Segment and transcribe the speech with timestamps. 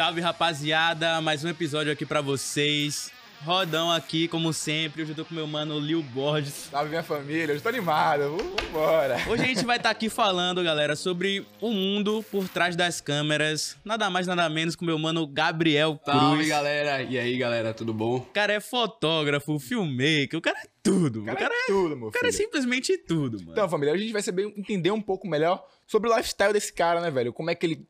[0.00, 3.12] Salve rapaziada, mais um episódio aqui pra vocês.
[3.44, 5.02] Rodão aqui, como sempre.
[5.02, 6.70] Hoje eu tô com meu mano Lil Borges.
[6.70, 9.18] Salve minha família, eu tô animado, vambora.
[9.28, 12.98] Hoje a gente vai estar tá aqui falando, galera, sobre o mundo por trás das
[12.98, 13.76] câmeras.
[13.84, 16.18] Nada mais, nada menos com meu mano Gabriel Cruz.
[16.18, 18.16] Salve galera, e aí galera, tudo bom?
[18.16, 21.20] O cara é fotógrafo, filmmaker, o cara é tudo.
[21.20, 23.52] O cara, o cara é, é tudo, meu O cara é simplesmente tudo, mano.
[23.52, 27.02] Então, família, a gente vai saber entender um pouco melhor sobre o lifestyle desse cara,
[27.02, 27.34] né, velho?
[27.34, 27.86] Como é que ele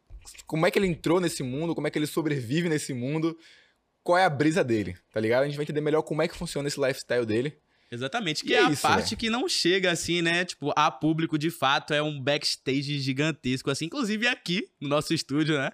[0.46, 3.36] como é que ele entrou nesse mundo, como é que ele sobrevive nesse mundo
[4.02, 5.42] qual é a brisa dele, tá ligado?
[5.42, 7.56] A gente vai entender melhor como é que funciona esse lifestyle dele.
[7.92, 10.44] Exatamente, que e é, é a isso, parte que não chega assim, né?
[10.44, 15.58] Tipo, a público de fato, é um backstage gigantesco, assim, inclusive aqui no nosso estúdio,
[15.58, 15.70] né?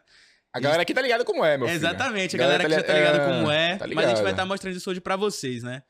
[0.52, 1.77] A galera aqui tá ligada como é, meu filho.
[1.77, 3.37] Exatamente, a galera, galera aqui tá já tá ligada é...
[3.37, 5.82] como é, tá mas a gente vai estar tá mostrando isso hoje pra vocês, né?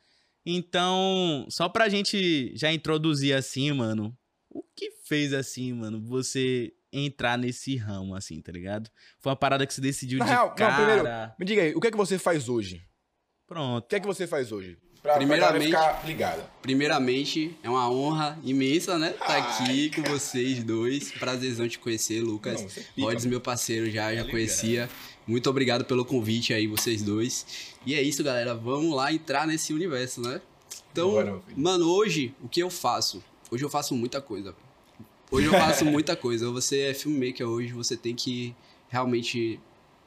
[0.45, 4.17] Então, só pra gente já introduzir assim, mano,
[4.51, 8.91] o que fez assim, mano, você entrar nesse ramo, assim, tá ligado?
[9.19, 10.71] Foi uma parada que você decidiu Na de real, cara...
[10.71, 12.83] Não, primeiro, me diga aí, o que é que você faz hoje?
[13.47, 13.85] Pronto.
[13.85, 14.77] O que é que você faz hoje?
[15.03, 16.51] Pra, primeiramente, pra ficar ligada.
[16.61, 19.11] Primeiramente, é uma honra imensa, né?
[19.11, 21.13] Estar tá aqui com vocês dois.
[21.13, 22.89] Prazerzão te conhecer, Lucas.
[22.99, 24.89] Rods, meu parceiro, já, já conhecia.
[25.25, 27.47] Muito obrigado pelo convite aí, vocês dois.
[27.87, 28.53] E é isso, galera.
[28.53, 30.41] Vamos lá entrar nesse universo, né?
[30.91, 33.23] Então, Bora, mano, hoje, o que eu faço?
[33.49, 34.57] Hoje eu faço muita coisa.
[35.31, 36.51] Hoje eu faço muita coisa.
[36.51, 38.55] Você é filmmaker hoje, você tem que
[38.89, 39.61] realmente.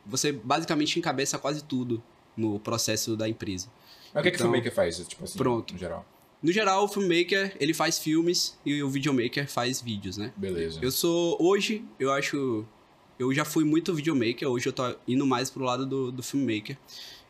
[0.05, 2.01] Você basicamente encabeça quase tudo
[2.35, 3.67] no processo da empresa.
[4.13, 5.73] Mas o que, então, que o então, filmmaker faz, tipo assim, pronto.
[5.73, 6.05] no geral?
[6.41, 10.31] No geral, o filmmaker, ele faz filmes e o videomaker faz vídeos, né?
[10.37, 10.79] Beleza.
[10.81, 12.65] Eu sou, hoje, eu acho,
[13.19, 16.77] eu já fui muito videomaker, hoje eu tô indo mais pro lado do, do filmmaker.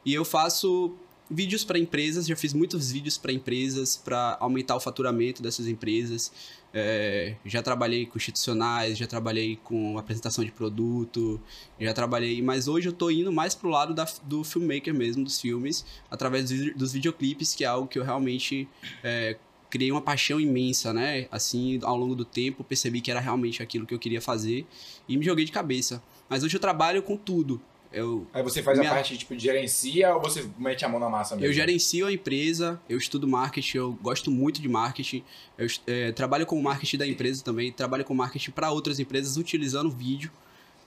[0.05, 0.95] E eu faço
[1.29, 6.31] vídeos para empresas, já fiz muitos vídeos para empresas para aumentar o faturamento dessas empresas.
[6.73, 11.41] É, já trabalhei com institucionais, já trabalhei com apresentação de produto,
[11.79, 15.41] já trabalhei, mas hoje eu tô indo mais pro lado da, do filmmaker mesmo, dos
[15.41, 18.67] filmes, através dos, dos videoclipes, que é algo que eu realmente
[19.03, 19.37] é,
[19.69, 21.27] criei uma paixão imensa, né?
[21.31, 24.65] Assim, ao longo do tempo, percebi que era realmente aquilo que eu queria fazer
[25.07, 26.01] e me joguei de cabeça.
[26.27, 27.61] Mas hoje eu trabalho com tudo.
[27.91, 28.91] Eu, Aí você faz minha...
[28.91, 31.47] a parte tipo de gerencia ou você mete a mão na massa mesmo?
[31.47, 35.23] Eu gerencio a empresa, eu estudo marketing, eu gosto muito de marketing.
[35.57, 39.37] Eu é, trabalho com o marketing da empresa também, trabalho com marketing para outras empresas
[39.37, 40.31] utilizando vídeo.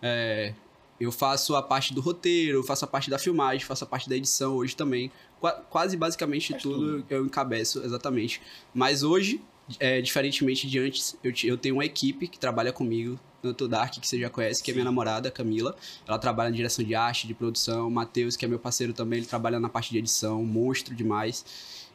[0.01, 0.55] É,
[1.01, 4.09] eu faço a parte do roteiro, eu faço a parte da filmagem, faço a parte
[4.09, 5.11] da edição hoje também.
[5.41, 8.41] Qu quase basicamente tudo, tudo eu encabeço, exatamente.
[8.73, 9.41] Mas hoje,
[9.79, 14.07] é, diferentemente de antes, eu, eu tenho uma equipe que trabalha comigo no Dark, que
[14.07, 15.75] você já conhece, que é minha namorada, Camila.
[16.07, 17.91] Ela trabalha na direção de arte, de produção.
[17.91, 21.45] Matheus, que é meu parceiro também, ele trabalha na parte de edição, monstro demais.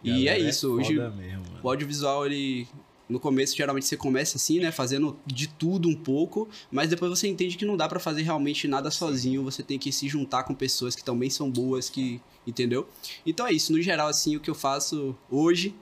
[0.03, 2.67] Galera, e é isso, hoje mesmo, o audiovisual, ele
[3.09, 4.71] no começo, geralmente você começa assim, né?
[4.71, 8.67] Fazendo de tudo um pouco, mas depois você entende que não dá para fazer realmente
[8.67, 9.43] nada sozinho.
[9.43, 12.21] Você tem que se juntar com pessoas que também são boas, que.
[12.45, 12.87] Entendeu?
[13.25, 13.71] Então é isso.
[13.71, 15.73] No geral, assim, o que eu faço hoje,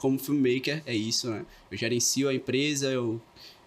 [0.00, 1.44] como filmmaker, é isso, né?
[1.70, 3.20] Eu gerencio a empresa, eu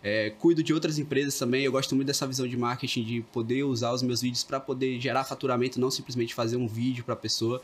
[0.04, 1.64] é, cuido de outras empresas também.
[1.64, 5.00] Eu gosto muito dessa visão de marketing, de poder usar os meus vídeos para poder
[5.00, 7.62] gerar faturamento, não simplesmente fazer um vídeo para a pessoa.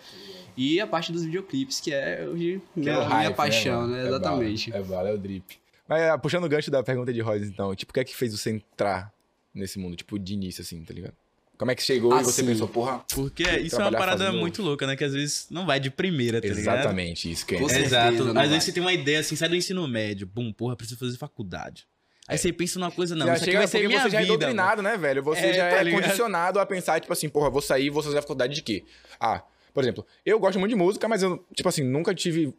[0.56, 3.88] E a parte dos videoclipes, que é hoje que minha, é hype, minha né, paixão,
[3.88, 4.04] né?
[4.04, 4.08] né?
[4.08, 4.72] Exatamente.
[4.72, 5.58] É bala, é, é o drip.
[5.88, 8.16] Mas ah, puxando o gancho da pergunta de Royce, então, tipo, o que é que
[8.16, 9.12] fez você entrar
[9.52, 11.16] nesse mundo, tipo, de início, assim, tá ligado?
[11.60, 13.04] Como é que chegou assim, e você pensou, porra.
[13.14, 14.40] Porque isso é uma parada fazendo...
[14.40, 14.96] muito louca, né?
[14.96, 16.80] Que às vezes não vai de primeira, tá Exatamente, ligado?
[16.80, 17.62] Exatamente, isso que é.
[17.62, 18.40] Exato.
[18.40, 21.18] Às vezes você tem uma ideia assim, sai do ensino médio, bum, porra, preciso fazer
[21.18, 21.86] faculdade.
[22.30, 24.26] Aí você pensa numa coisa, não, já isso aqui vai ser minha você já é
[24.26, 25.22] doutrinado, né, velho?
[25.22, 26.02] Você é, já tá é ligado?
[26.02, 28.86] condicionado a pensar, tipo assim, porra, vou sair, vou fazer a faculdade de quê?
[29.20, 29.44] Ah,
[29.74, 32.54] por exemplo, eu gosto muito de música, mas eu, tipo assim, nunca tive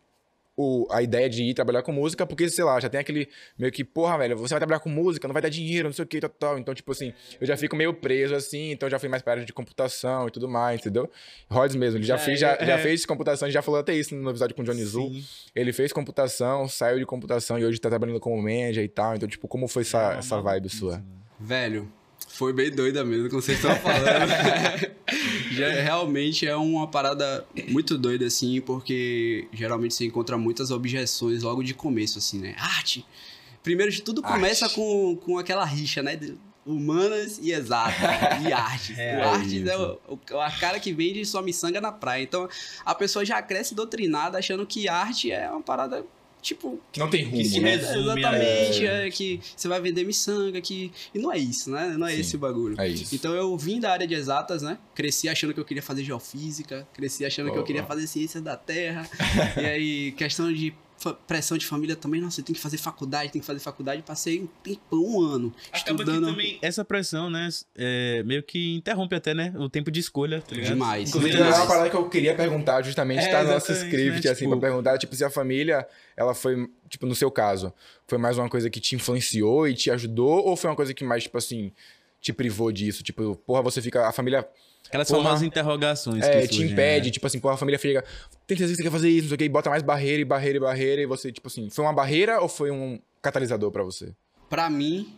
[0.61, 3.29] o, a ideia de ir trabalhar com música, porque, sei lá, já tem aquele
[3.59, 6.05] meio que, porra, velho, você vai trabalhar com música, não vai dar dinheiro, não sei
[6.05, 6.59] o que, tal, tal.
[6.59, 9.53] Então, tipo assim, eu já fico meio preso assim, então já fui mais perto de
[9.53, 11.11] computação e tudo mais, entendeu?
[11.49, 12.67] Rhodes mesmo, ele já, fez, já, é.
[12.67, 15.11] já fez computação, gente já falou até isso no episódio com o Johnny Zul.
[15.55, 19.15] Ele fez computação, saiu de computação e hoje tá trabalhando como manager e tal.
[19.15, 21.03] Então, tipo, como foi essa, essa vibe sua?
[21.39, 21.91] Velho,
[22.41, 24.31] foi bem doida mesmo, como vocês estão falando.
[25.53, 31.63] Já, realmente é uma parada muito doida, assim, porque geralmente você encontra muitas objeções logo
[31.63, 32.57] de começo, assim, né?
[32.59, 33.05] Arte!
[33.63, 36.19] Primeiro de tudo começa com, com aquela rixa, né?
[36.65, 38.99] Humanas e exatas, e artes.
[38.99, 42.23] É, o artes é o, o, a cara que vende sua miçanga na praia.
[42.23, 42.49] Então,
[42.87, 46.07] a pessoa já cresce doutrinada achando que arte é uma parada
[46.41, 46.81] tipo.
[46.93, 47.37] Que não tem rumo.
[47.37, 47.77] Que se né?
[47.77, 48.87] resume Exatamente.
[48.87, 49.07] É.
[49.07, 49.11] é.
[49.11, 50.93] que você vai vender miçanga, que.
[51.15, 51.95] E não é isso, né?
[51.97, 52.81] Não é Sim, esse o bagulho.
[52.81, 53.15] É isso.
[53.15, 54.79] Então eu vim da área de exatas, né?
[54.95, 57.53] Cresci achando que eu queria fazer geofísica, cresci achando oh.
[57.53, 59.09] que eu queria fazer ciência da terra.
[59.57, 60.75] e aí, questão de
[61.27, 64.03] pressão de família também, nossa, você tem que fazer faculdade, tem que fazer faculdade.
[64.03, 66.27] Passei um tempão, um ano, Acaba estudando.
[66.27, 70.55] também essa pressão, né, é, meio que interrompe até, né, o tempo de escolha, tá
[70.55, 70.73] ligado?
[70.73, 71.09] Demais.
[71.09, 71.55] Inclusive, demais.
[71.55, 74.31] é uma parada que eu queria perguntar, justamente, é, tá no nosso script, né?
[74.31, 74.51] assim, tipo...
[74.51, 75.87] pra perguntar, tipo, se a família,
[76.17, 77.73] ela foi, tipo, no seu caso,
[78.07, 81.05] foi mais uma coisa que te influenciou e te ajudou, ou foi uma coisa que
[81.05, 81.73] mais, tipo assim,
[82.21, 83.03] te privou disso?
[83.03, 84.47] Tipo, porra, você fica, a família
[84.89, 86.25] Aquelas porra, famosas interrogações.
[86.25, 87.13] É, te impede, né?
[87.13, 88.05] tipo assim, pô, a família fica.
[88.47, 90.21] Tem certeza que você quer fazer isso, não sei o que, e bota mais barreira
[90.21, 93.71] e barreira e barreira, e você, tipo assim, foi uma barreira ou foi um catalisador
[93.71, 94.13] para você?
[94.49, 95.15] Para mim,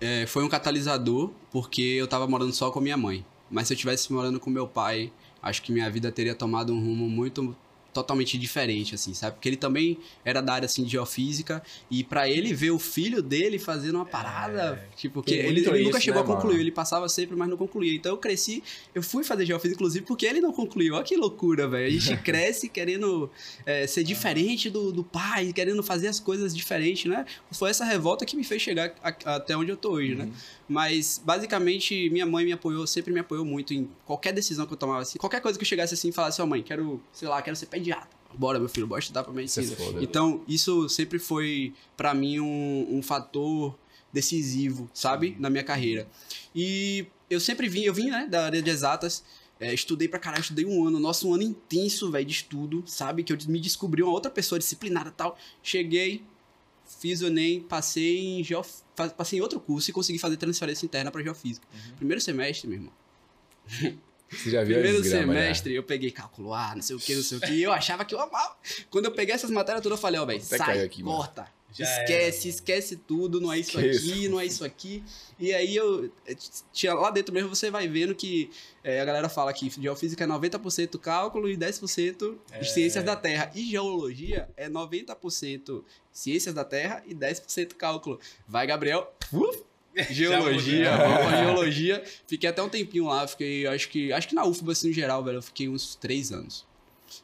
[0.00, 3.24] é, foi um catalisador, porque eu tava morando só com minha mãe.
[3.50, 6.78] Mas se eu tivesse morando com meu pai, acho que minha vida teria tomado um
[6.78, 7.56] rumo muito
[7.92, 9.36] totalmente diferente, assim, sabe?
[9.36, 13.22] Porque ele também era da área, assim, de geofísica, e para ele ver o filho
[13.22, 16.62] dele fazendo uma parada, é, tipo, que ele, ele nunca chegou né, a concluir, mano?
[16.62, 17.94] ele passava sempre, mas não concluía.
[17.94, 18.62] Então eu cresci,
[18.94, 20.94] eu fui fazer geofísica, inclusive, porque ele não concluiu.
[20.94, 21.86] Olha que loucura, velho.
[21.86, 23.30] A gente cresce querendo
[23.66, 27.24] é, ser diferente do, do pai, querendo fazer as coisas diferentes, né?
[27.50, 30.24] Foi essa revolta que me fez chegar a, até onde eu tô hoje, né?
[30.24, 30.30] uhum.
[30.30, 30.36] né?
[30.68, 34.76] Mas, basicamente, minha mãe me apoiou, sempre me apoiou muito em qualquer decisão que eu
[34.76, 35.18] tomava, assim.
[35.18, 37.56] Qualquer coisa que eu chegasse assim e falasse, ó, oh, mãe, quero, sei lá, quero
[37.56, 38.08] ser pediatra.
[38.34, 39.76] Bora, meu filho, bora estudar pra medicina.
[40.00, 43.76] Então, isso sempre foi, para mim, um, um fator
[44.12, 45.36] decisivo, sabe?
[45.38, 46.08] Na minha carreira.
[46.54, 49.24] E eu sempre vim, eu vim, né, da área de exatas,
[49.58, 53.24] é, estudei pra caralho, estudei um ano, nosso um ano intenso, velho, de estudo, sabe?
[53.24, 55.36] Que eu me descobri uma outra pessoa disciplinada e tal.
[55.62, 56.22] Cheguei,
[56.98, 58.82] fiz o Enem, passei em, geof...
[59.16, 61.66] passei em outro curso e consegui fazer transferência interna para geofísica.
[61.72, 61.96] Uhum.
[61.96, 64.00] Primeiro semestre, meu irmão.
[64.30, 67.38] Você já viu Primeiro semestre, eu peguei cálculo A, não sei o que, não sei
[67.38, 68.56] o que, e eu achava que eu amava.
[68.88, 71.42] Quando eu peguei essas matérias todas, eu falei, ó, oh, velho, sai, aqui, corta.
[71.42, 71.60] Mano.
[71.72, 72.56] Já esquece, era.
[72.56, 75.04] esquece tudo, não é isso aqui, não é isso aqui.
[75.38, 76.34] E aí eu eh,
[76.72, 78.50] tinha lá dentro mesmo você vai vendo que
[78.82, 82.64] é, a galera fala que geofísica é 90% cálculo e 10% é.
[82.64, 83.50] ciências da Terra.
[83.54, 88.18] E geologia é 90% ciências da Terra e 10% cálculo.
[88.48, 89.12] Vai, Gabriel.
[89.32, 89.62] Uf,
[90.10, 92.04] geologia, vamos geologia.
[92.26, 95.22] Fiquei até um tempinho lá, fiquei, acho que, acho que na UFBA, assim, no geral,
[95.24, 96.64] velho, eu fiquei uns três anos.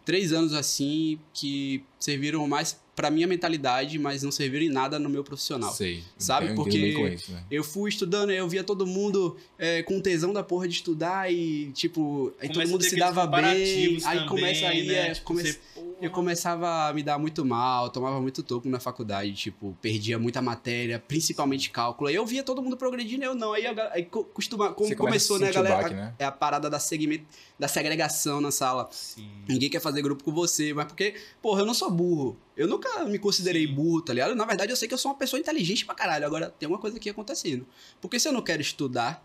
[0.04, 5.10] Três anos, assim, que serviram mais para minha mentalidade, mas não serviram em nada no
[5.10, 5.70] meu profissional.
[5.70, 6.02] Sei.
[6.16, 6.54] Sabe?
[6.54, 7.44] Porque isso, né?
[7.50, 11.70] eu fui estudando, eu via todo mundo é, com tesão da porra de estudar e,
[11.72, 13.98] tipo, aí todo mundo se dava bem.
[14.02, 15.08] Aí começa aí, né?
[15.08, 15.42] é, tipo, come...
[15.42, 15.58] você...
[16.00, 20.40] eu começava a me dar muito mal, tomava muito toco na faculdade, tipo, perdia muita
[20.40, 22.08] matéria, principalmente cálculo.
[22.08, 23.52] Aí eu via todo mundo progredindo, eu não.
[23.52, 25.82] Aí, aí costuma, como começou, né, galera?
[25.82, 26.14] Baque, né?
[26.18, 27.26] É a parada da, segmento,
[27.58, 28.88] da segregação na sala.
[28.90, 29.28] Sim.
[29.46, 32.38] Ninguém quer fazer grupo com você, mas porque, porra, eu não sou burro.
[32.56, 34.34] Eu nunca me considerei burro, tá ligado?
[34.34, 36.24] Na verdade, eu sei que eu sou uma pessoa inteligente pra caralho.
[36.24, 37.66] Agora, tem uma coisa aqui acontecendo.
[38.00, 39.22] Porque se eu não quero estudar,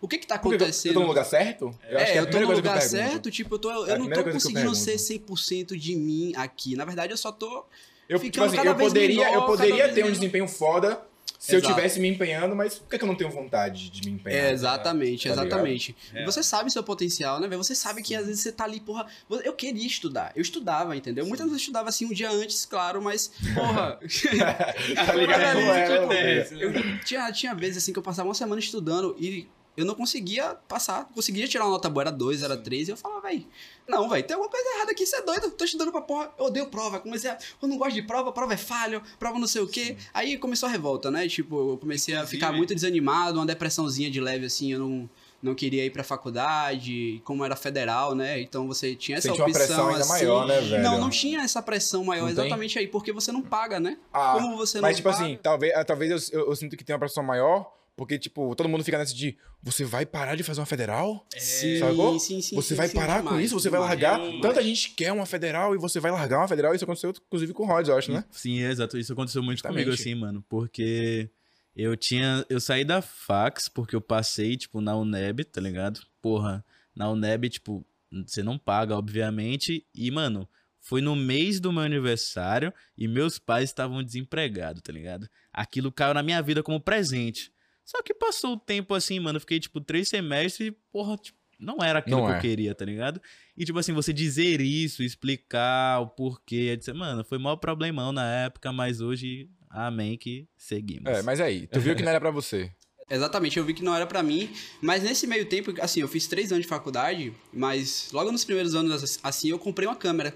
[0.00, 0.92] o que que tá acontecendo?
[0.92, 1.78] Eu tô no lugar certo?
[1.88, 4.24] Eu é, é eu tô no lugar certo, tipo, eu, tô, eu é não tô
[4.24, 6.74] conseguindo ser 100% de mim aqui.
[6.76, 7.66] Na verdade, eu só tô
[8.08, 11.02] eu, tipo assim, eu poderia, menor, eu poderia ter um desempenho foda
[11.46, 11.70] se Exato.
[11.70, 14.46] eu tivesse me empenhando, mas por que, eu não tenho vontade de me empenhar?
[14.46, 15.96] É, exatamente, tá exatamente.
[16.12, 16.24] É.
[16.24, 17.62] Você sabe seu potencial, né, velho?
[17.62, 19.06] Você sabe que às vezes você tá ali, porra.
[19.44, 21.22] Eu queria estudar, eu estudava, entendeu?
[21.22, 21.28] Sim.
[21.28, 23.96] Muitas vezes eu estudava assim um dia antes, claro, mas, porra.
[25.06, 25.58] tá ligado?
[25.58, 29.46] Tipo, é, eu, tinha, tinha vezes assim que eu passava uma semana estudando e
[29.76, 32.96] eu não conseguia passar, conseguia tirar uma nota boa, era 2, era 3, e eu
[32.96, 33.46] falava, velho,
[33.88, 36.46] não, velho, tem alguma coisa errada aqui, você é doido, tô estudando pra porra, eu
[36.46, 39.62] odeio prova, comecei a, eu não gosto de prova, prova é falho, prova não sei
[39.62, 39.96] o quê.
[39.98, 40.06] Sim.
[40.14, 41.28] Aí começou a revolta, né?
[41.28, 45.10] Tipo, eu comecei a ficar muito desanimado, uma depressãozinha de leve, assim, eu não
[45.42, 48.40] não queria ir pra faculdade, como era federal, né?
[48.40, 49.46] Então você tinha essa opção.
[49.46, 50.12] Uma pressão ainda assim.
[50.12, 50.82] maior, né, velho?
[50.82, 52.82] Não, não tinha essa pressão maior não exatamente tem?
[52.82, 53.98] aí, porque você não paga, né?
[54.12, 55.32] Ah, como você mas, não tipo assim, paga...
[55.32, 58.68] assim, talvez, talvez eu, eu, eu, sinto que tem uma pressão maior, porque, tipo, todo
[58.68, 61.26] mundo fica nessa de você vai parar de fazer uma federal?
[61.34, 62.18] É, sim, Sacou?
[62.20, 62.54] sim, sim.
[62.54, 63.54] Você sim, vai sim, parar demais, com isso?
[63.54, 64.20] Você demais, vai largar?
[64.20, 64.42] Demais.
[64.42, 66.74] Tanta gente quer uma federal e você vai largar uma federal.
[66.74, 68.22] Isso aconteceu, inclusive, com o Rods, eu acho, né?
[68.30, 68.98] Sim, é, exato.
[68.98, 69.84] Isso aconteceu muito Justamente.
[69.84, 70.44] comigo, assim, mano.
[70.46, 71.30] Porque
[71.74, 72.44] eu tinha.
[72.50, 76.00] Eu saí da fax porque eu passei, tipo, na UNEB, tá ligado?
[76.20, 76.62] Porra,
[76.94, 77.82] na UNEB, tipo,
[78.26, 79.86] você não paga, obviamente.
[79.94, 80.46] E, mano,
[80.80, 85.28] foi no mês do meu aniversário e meus pais estavam desempregados, tá ligado?
[85.50, 87.50] Aquilo caiu na minha vida como presente.
[87.86, 89.38] Só que passou o tempo assim, mano.
[89.38, 92.36] Fiquei, tipo, três semestres e, porra, tipo, não era aquilo não que é.
[92.36, 93.22] eu queria, tá ligado?
[93.56, 98.28] E, tipo assim, você dizer isso, explicar o porquê, dizer, mano, foi maior problemão na
[98.44, 101.06] época, mas hoje, amém, que seguimos.
[101.06, 102.70] É, mas aí, tu viu que não era para você.
[103.08, 104.50] Exatamente, eu vi que não era para mim,
[104.82, 108.74] mas nesse meio tempo, assim, eu fiz três anos de faculdade, mas logo nos primeiros
[108.74, 110.34] anos, assim, eu comprei uma câmera.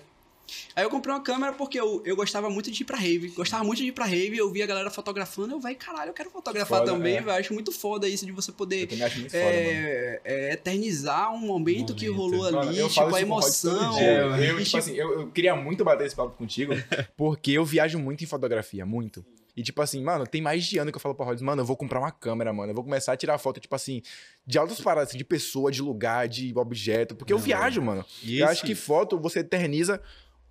[0.75, 3.29] Aí eu comprei uma câmera porque eu, eu gostava muito de ir pra rave.
[3.29, 6.15] Gostava muito de ir pra rave, eu via a galera fotografando, eu, velho, caralho, eu
[6.15, 7.21] quero fotografar foda, também, é.
[7.21, 7.39] velho.
[7.39, 9.31] Acho muito foda isso de você poder é, foda,
[10.25, 14.01] é, eternizar um momento, momento, que rolou ali, mano, tipo, a emoção.
[14.01, 16.73] Eu, eu, tipo, tipo assim, eu, eu queria muito bater esse papo contigo,
[17.17, 19.25] porque eu viajo muito em fotografia, muito.
[19.57, 21.67] E, tipo assim, mano, tem mais de ano que eu falo pra Rhodes, mano, eu
[21.67, 22.71] vou comprar uma câmera, mano.
[22.71, 24.01] Eu vou começar a tirar foto, tipo assim,
[24.47, 27.15] de altas paradas, assim, de pessoa, de lugar, de objeto.
[27.15, 28.05] Porque Não, eu viajo, mano.
[28.27, 30.01] eu acho que foto você eterniza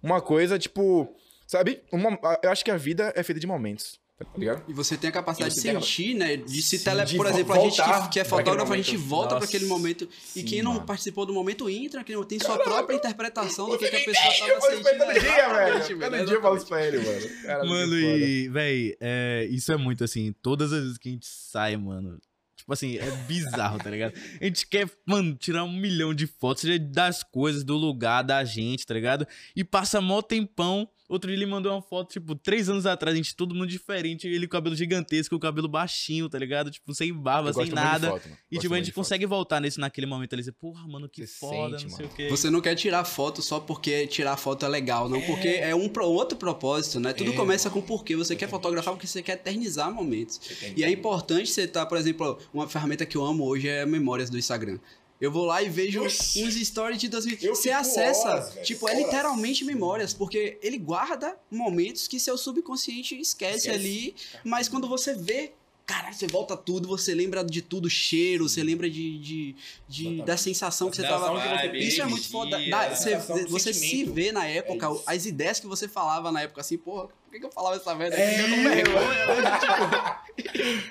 [0.01, 1.15] uma coisa, tipo,
[1.47, 1.81] sabe?
[1.91, 3.99] Uma, eu acho que a vida é feita de momentos.
[4.19, 4.63] Tá ligado?
[4.67, 6.35] E você tem a capacidade de sentir, né?
[6.35, 7.05] De se tele...
[7.15, 10.09] Por exemplo, a gente que, que é fotógrafo, a gente volta para aquele momento.
[10.21, 10.85] Sim, e quem não mano.
[10.85, 14.33] participou do momento entra, que tem sua Caramba, própria interpretação do que, que a pessoa
[14.37, 14.97] tava eu sentindo.
[14.99, 15.99] Todo dia, velho.
[15.99, 17.29] Cada dia eu falo isso pra ele, mano.
[17.43, 20.33] Cara, mano, e, velho, é, isso é muito assim.
[20.41, 22.19] Todas as vezes que a gente sai, mano,
[22.69, 24.13] Tipo assim, é bizarro, tá ligado?
[24.39, 28.85] A gente quer, mano, tirar um milhão de fotos das coisas, do lugar, da gente,
[28.85, 29.25] tá ligado?
[29.55, 30.87] E passa mó tempão.
[31.09, 34.27] Outro dia ele mandou uma foto, tipo, três anos atrás, a gente todo mundo diferente,
[34.27, 36.69] ele com cabelo gigantesco, o cabelo baixinho, tá ligado?
[36.69, 38.11] Tipo, sem barba, Eu sem nada.
[38.11, 39.35] Foto, e tipo, a gente consegue foto.
[39.35, 42.13] voltar nesse naquele momento ali, dizer, porra, mano, que Você foda, sente, não sei mano.
[42.13, 42.29] o quê.
[42.29, 45.25] Você não quer tirar foto só porque tirar foto é legal, não, é.
[45.25, 47.11] porque é um pro, outro propósito, né?
[47.11, 47.81] Tudo é, começa mano.
[47.81, 48.15] com porquê.
[48.15, 50.39] Você quer fotografar porque você quer eternizar momentos.
[50.77, 53.83] E é importante você estar, tá, por exemplo, uma ferramenta que eu amo hoje é
[53.83, 54.77] memórias do Instagram.
[55.19, 56.43] Eu vou lá e vejo Oxi.
[56.43, 57.53] uns stories de 2000.
[57.53, 63.67] Você acessa, horas, tipo, é literalmente memórias, porque ele guarda momentos que seu subconsciente esquece,
[63.67, 63.77] esquece.
[63.77, 65.51] ali, mas quando você vê,
[65.85, 69.55] cara, você volta tudo, você lembra de tudo, cheiro, você lembra de, de,
[69.89, 71.33] de da sensação que você tava.
[71.33, 72.57] Vibe, Isso é muito foda.
[72.69, 76.61] Da, você você se vê na época, é as ideias que você falava na época
[76.61, 78.15] assim, porra, por que, que eu falava essa merda?
[78.15, 80.21] É, eu não vergonha,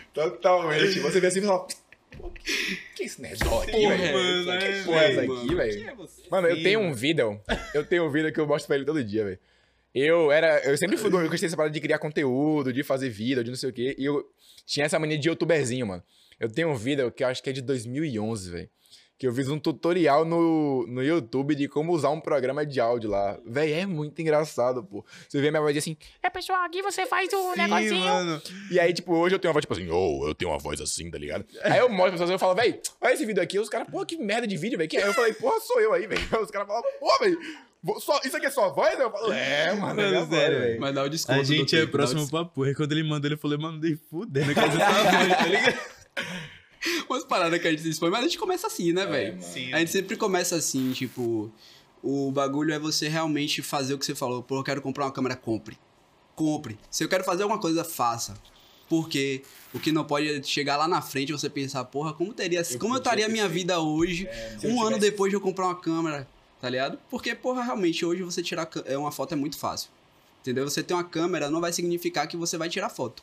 [0.12, 1.00] Totalmente.
[1.00, 1.66] Você vê assim e fala
[2.94, 4.46] que esse nerdola aqui, velho?
[4.46, 5.88] Mano, que porra é essa aqui, velho?
[5.88, 7.40] É mano, eu tenho um vídeo.
[7.74, 9.38] Eu tenho um vídeo que eu mostro pra ele todo dia, velho.
[9.94, 10.60] Eu era.
[10.64, 11.08] Eu sempre fui.
[11.08, 13.96] Eu gostei dessa parada de criar conteúdo, de fazer vídeo, de não sei o quê.
[13.98, 14.24] E eu
[14.66, 16.02] tinha essa mania de youtuberzinho, mano.
[16.38, 18.70] Eu tenho um vídeo que eu acho que é de 2011, velho
[19.18, 23.10] que eu fiz um tutorial no, no YouTube de como usar um programa de áudio
[23.10, 23.36] lá.
[23.44, 25.04] Véi, é muito engraçado, pô.
[25.28, 28.04] Você vê minha voz assim, é pessoal, aqui você faz o Sim, negocinho.
[28.04, 28.42] Mano.
[28.70, 30.80] E aí, tipo, hoje eu tenho uma voz tipo assim, oh, eu tenho uma voz
[30.80, 31.44] assim, tá ligado?
[31.64, 33.58] Aí eu mostro pra pessoas e eu falo, véi, olha esse vídeo aqui.
[33.58, 34.88] Os caras, pô, que merda de vídeo, velho.
[34.92, 36.22] Aí eu falei, porra, sou eu aí, velho.
[36.40, 37.38] Os caras falam, pô, velho.
[38.00, 38.98] Só, isso aqui é sua voz?
[38.98, 40.00] Eu falo, é, mano.
[40.00, 40.80] É sério, velho.
[40.80, 41.40] Mas dá o desconto.
[41.40, 42.70] A gente é próximo pra porra.
[42.70, 44.54] E quando ele mandou, ele falou, mandei fudendo.
[44.54, 45.78] Que você tá ligado?
[47.08, 49.38] umas paradas que a gente se expõe, mas a gente começa assim, né, é, velho?
[49.42, 51.50] É, a gente sempre começa assim, tipo,
[52.02, 54.42] o bagulho é você realmente fazer o que você falou.
[54.42, 55.78] Pô, eu quero comprar uma câmera, compre.
[56.34, 56.78] Compre.
[56.90, 58.34] Se eu quero fazer alguma coisa, faça.
[58.88, 59.42] Porque
[59.74, 62.62] o que não pode é chegar lá na frente e você pensar, porra, como teria,
[62.70, 65.66] eu como eu estaria a minha vida hoje, é, um ano depois de eu comprar
[65.66, 66.26] uma câmera,
[66.60, 66.98] tá ligado?
[67.10, 69.90] Porque, porra, realmente, hoje você tirar é uma foto é muito fácil.
[70.40, 70.68] Entendeu?
[70.68, 73.22] Você ter uma câmera não vai significar que você vai tirar foto.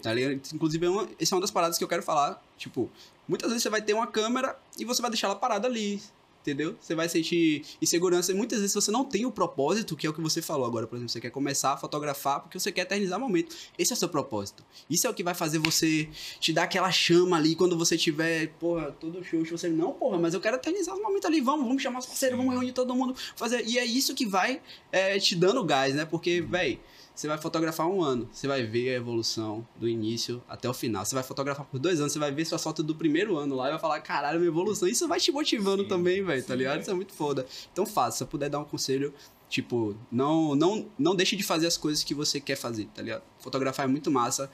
[0.00, 0.40] Tá ligado?
[0.54, 2.42] Inclusive, é uma, essa é uma das paradas que eu quero falar.
[2.56, 2.90] Tipo,
[3.26, 6.00] muitas vezes você vai ter uma câmera e você vai deixar ela parada ali,
[6.42, 6.76] entendeu?
[6.80, 8.32] Você vai sentir insegurança.
[8.32, 10.86] E muitas vezes você não tem o propósito, que é o que você falou agora,
[10.86, 11.10] por exemplo.
[11.10, 13.54] Você quer começar a fotografar porque você quer eternizar o momento.
[13.78, 14.64] Esse é o seu propósito.
[14.90, 16.08] Isso é o que vai fazer você
[16.40, 19.44] te dar aquela chama ali quando você tiver, porra, todo show.
[19.44, 21.40] Você, não, porra, mas eu quero eternizar o momento ali.
[21.40, 23.14] Vamos, vamos chamar os parceiros, vamos reunir todo mundo.
[23.36, 26.04] fazer E é isso que vai é, te dando gás, né?
[26.04, 26.78] Porque, velho
[27.14, 31.04] você vai fotografar um ano, você vai ver a evolução do início até o final.
[31.04, 33.68] Você vai fotografar por dois anos, você vai ver sua foto do primeiro ano lá
[33.68, 34.88] e vai falar, caralho, minha evolução.
[34.88, 36.80] Isso vai te motivando sim, também, velho, tá ligado?
[36.80, 37.46] Isso é muito foda.
[37.72, 39.12] Então faça, se eu puder dar um conselho,
[39.48, 43.22] tipo, não, não, não deixe de fazer as coisas que você quer fazer, tá ligado?
[43.38, 44.50] Fotografar é muito massa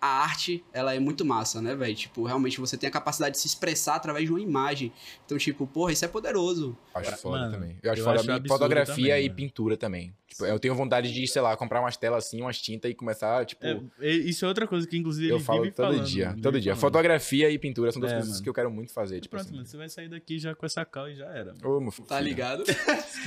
[0.00, 1.94] a arte, ela é muito massa, né, velho?
[1.94, 4.92] Tipo, realmente você tem a capacidade de se expressar através de uma imagem.
[5.24, 6.76] Então, tipo, porra, isso é poderoso.
[6.94, 7.76] Acho foda Mano, também.
[7.82, 10.14] Eu acho eu foda acho fotografia também, e pintura também.
[10.28, 13.46] Tipo, eu tenho vontade de, sei lá, comprar umas telas assim, umas tintas e começar,
[13.46, 13.64] tipo.
[13.98, 16.36] É, isso é outra coisa que, inclusive, eu falo todo falando, dia.
[16.42, 16.76] Todo dia.
[16.76, 16.92] Falando.
[16.92, 18.42] Fotografia e pintura são duas é, coisas mano.
[18.42, 19.20] que eu quero muito fazer.
[19.20, 19.54] Tipo Pronto, assim.
[19.54, 21.54] mano, você vai sair daqui já com essa cal e já era.
[21.64, 22.62] Ô, meu tá ligado?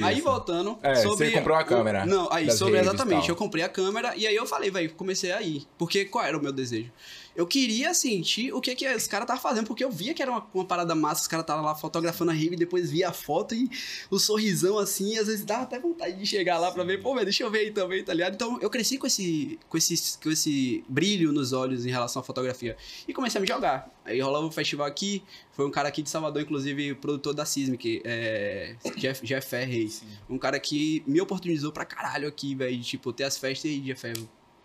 [0.01, 0.77] aí voltando.
[0.83, 1.29] É, sobre...
[1.29, 2.05] você comprou a câmera.
[2.05, 3.29] Não, aí, sobre exatamente.
[3.29, 5.63] Eu comprei a câmera e aí eu falei, velho, comecei a ir.
[5.77, 6.91] Porque qual era o meu desejo?
[7.35, 10.31] eu queria sentir o que que os caras estavam fazendo, porque eu via que era
[10.31, 13.13] uma, uma parada massa, os caras estavam lá fotografando a riva e depois via a
[13.13, 13.69] foto e
[14.09, 17.23] o sorrisão assim, às vezes dava até vontade de chegar lá pra ver, pô, mas
[17.23, 18.33] deixa eu ver aí também, tá ligado?
[18.33, 22.23] Então eu cresci com esse, com esse, com esse brilho nos olhos em relação à
[22.23, 22.75] fotografia
[23.07, 23.89] e comecei a me jogar.
[24.03, 28.01] Aí rolava um festival aqui, foi um cara aqui de Salvador, inclusive produtor da Sismic,
[28.03, 29.91] é, Jeff, Jeff Ferreira,
[30.29, 33.79] um cara que me oportunizou pra caralho aqui, velho, de tipo, ter as festas e
[33.79, 34.05] Jeff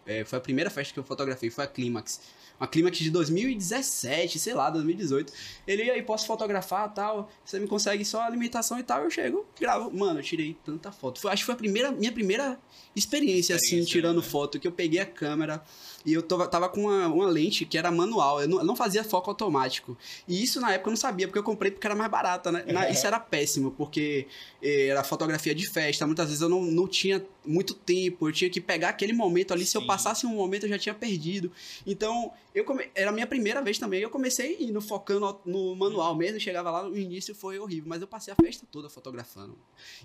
[0.07, 2.21] É, foi a primeira festa que eu fotografei, foi a Clímax
[2.59, 5.33] uma clímax de 2017, sei lá, 2018.
[5.67, 9.91] Ele aí, posso fotografar tal, você me consegue só alimentação e tal, eu chego, gravo.
[9.97, 11.21] Mano, eu tirei tanta foto.
[11.21, 12.59] Foi, acho que foi a primeira, minha primeira
[12.95, 14.23] experiência, assim, tirando né?
[14.23, 15.63] foto, que eu peguei a câmera
[16.07, 18.77] e eu tava, tava com uma, uma lente que era manual, eu não, eu não,
[18.77, 19.99] fazia foco automático.
[20.27, 22.65] E isso na época eu não sabia, porque eu comprei porque era mais barata, né?
[22.69, 24.29] Na, isso era péssimo, porque
[24.63, 28.49] eh, era fotografia de festa, muitas vezes eu não, não tinha muito tempo, eu tinha
[28.49, 29.73] que pegar aquele momento ali, Sim.
[29.73, 31.51] se eu passasse um momento eu já tinha perdido.
[31.85, 32.89] Então, eu come...
[32.95, 36.83] era a minha primeira vez também, eu comecei indo focando no manual mesmo, chegava lá,
[36.85, 39.59] no início foi horrível, mas eu passei a festa toda fotografando.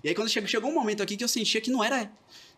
[0.04, 2.12] E aí quando chegou, chegou um momento aqui que eu sentia que não era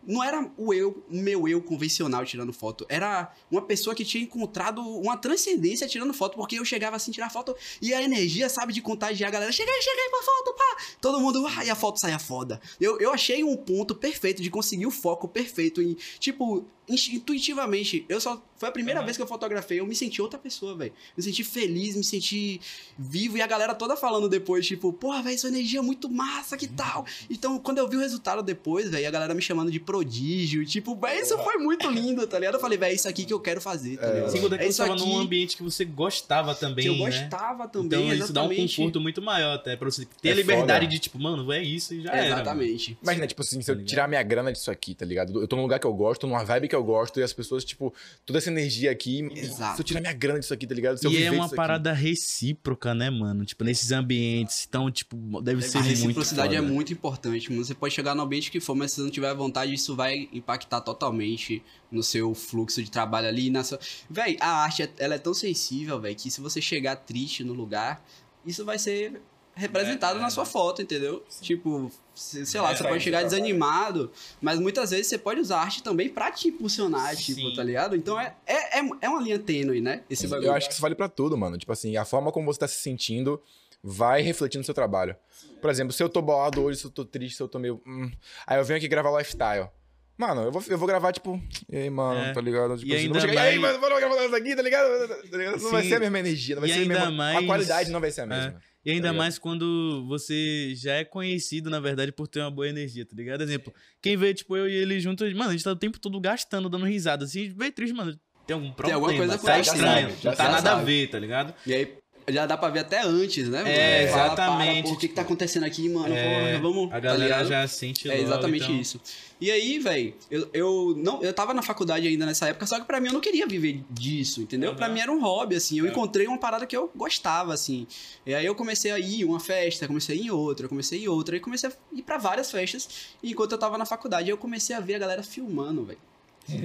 [0.06, 2.84] não era o eu, o meu eu convencional tirando foto.
[2.88, 7.30] Era uma pessoa que tinha encontrado uma transcendência tirando foto, porque eu chegava assim, tirar
[7.30, 9.52] foto e a energia, sabe, de contagiar a galera.
[9.52, 10.76] Cheguei, cheguei pra foto, pá!
[11.00, 12.60] Todo mundo, ah, e a foto saia foda.
[12.80, 18.20] Eu, eu achei um ponto perfeito de conseguir o foco perfeito em, tipo, intuitivamente, eu
[18.20, 18.42] só.
[18.56, 19.06] Foi a primeira uhum.
[19.06, 20.92] vez que eu fotografei, eu me senti outra pessoa, velho.
[21.16, 22.60] Me senti feliz, me senti
[22.98, 23.36] vivo.
[23.38, 26.66] E a galera toda falando depois, tipo, porra, velho, sua energia é muito massa, que
[26.66, 27.06] tal?
[27.30, 30.96] Então, quando eu vi o resultado depois, velho, a galera me chamando de prodígio, tipo,
[30.96, 32.54] velho, isso foi muito lindo, tá ligado?
[32.54, 34.26] Eu falei, velho, é isso aqui que eu quero fazer, tá ligado?
[34.26, 34.30] É.
[34.30, 35.06] Segundo, é, é você tava aqui...
[35.06, 36.84] num ambiente que você gostava também.
[36.84, 37.04] Que eu né?
[37.06, 37.86] gostava também.
[37.86, 38.24] Então, exatamente.
[38.24, 40.94] isso dá um conforto muito maior, até, pra você ter é a liberdade foda.
[40.94, 42.26] de, tipo, mano, é isso e já é, era.
[42.26, 42.98] Exatamente.
[43.02, 45.40] Imagina, tipo assim, se eu tá tirar minha grana disso aqui, tá ligado?
[45.40, 47.44] Eu tô num lugar que eu gosto, numa vibe que eu gosto, e as pessoas
[47.44, 49.28] pessoas, tipo, toda essa energia aqui.
[49.34, 49.73] Exato.
[49.74, 50.96] Se eu tirar minha grana disso aqui, tá ligado?
[50.96, 52.02] Se e é uma parada aqui.
[52.02, 53.44] recíproca, né, mano?
[53.44, 54.64] Tipo, nesses ambientes.
[54.68, 55.86] Então, tipo, deve ser muito.
[55.86, 57.64] A reciprocidade é muito importante, mano.
[57.64, 60.28] Você pode chegar no ambiente que for, mas se você não tiver vontade, isso vai
[60.32, 63.50] impactar totalmente no seu fluxo de trabalho ali.
[63.50, 63.78] Na sua...
[64.08, 68.04] Véi, a arte, ela é tão sensível, velho, que se você chegar triste no lugar,
[68.46, 69.20] isso vai ser
[69.54, 71.24] representado é, na sua foto, entendeu?
[71.28, 71.44] Sim.
[71.44, 75.82] Tipo, sei lá, é, você pode chegar desanimado, mas muitas vezes você pode usar arte
[75.82, 77.54] também pra te impulsionar, tipo, Sim.
[77.54, 77.96] tá ligado?
[77.96, 80.02] Então é, é, é, é uma linha tênue, né?
[80.10, 81.56] Esse Eu acho que isso vale para tudo, mano.
[81.56, 83.40] Tipo assim, a forma como você tá se sentindo
[83.82, 85.14] vai refletir no seu trabalho.
[85.60, 87.80] Por exemplo, se eu tô bolado hoje, se eu tô triste, se eu tô meio.
[87.86, 88.10] Hum,
[88.46, 89.68] aí eu venho aqui gravar lifestyle.
[90.16, 92.32] Mano, eu vou, eu vou gravar, tipo, e aí, mano, é.
[92.32, 92.76] tá ligado?
[92.76, 93.46] Tipo, e assim, ainda chegar, mais...
[93.46, 94.88] e aí, mano, vamos gravar isso aqui, tá ligado?
[95.28, 95.60] Tá ligado?
[95.60, 97.10] Não vai ser a mesma energia, não vai e ser a mesma.
[97.10, 97.36] Mais...
[97.36, 98.62] A qualidade não vai ser a mesma.
[98.70, 98.73] É.
[98.84, 102.68] E ainda tá mais quando você já é conhecido, na verdade, por ter uma boa
[102.68, 103.42] energia, tá ligado?
[103.42, 103.72] Exemplo,
[104.02, 106.68] quem vê, tipo, eu e ele juntos, mano, a gente tá o tempo todo gastando,
[106.68, 107.24] dando risada.
[107.24, 108.18] Assim, vê triste, mano.
[108.46, 109.08] Tem algum problema.
[109.08, 110.14] Tem alguma coisa tá estranho.
[110.22, 110.82] Tá nada sabe.
[110.82, 111.54] a ver, tá ligado?
[111.66, 113.62] E aí, já dá pra ver até antes, né?
[113.66, 114.92] É, exatamente.
[114.92, 116.14] o que, que tá acontecendo aqui, mano?
[116.14, 116.92] É, Porra, vamos.
[116.92, 118.80] A galera tá já sente logo, É exatamente então.
[118.80, 119.00] isso.
[119.40, 122.86] E aí, velho, eu, eu, não, eu tava na faculdade ainda nessa época, só que
[122.86, 124.70] pra mim eu não queria viver disso, entendeu?
[124.70, 124.76] Uhum.
[124.76, 125.78] Pra mim era um hobby, assim.
[125.78, 125.90] Eu é.
[125.90, 127.86] encontrei uma parada que eu gostava, assim.
[128.24, 131.00] E aí eu comecei a ir uma festa, comecei a ir em outra, comecei a
[131.02, 132.88] ir em outra, e comecei a ir pra várias festas.
[133.22, 135.98] E enquanto eu tava na faculdade, eu comecei a ver a galera filmando, velho.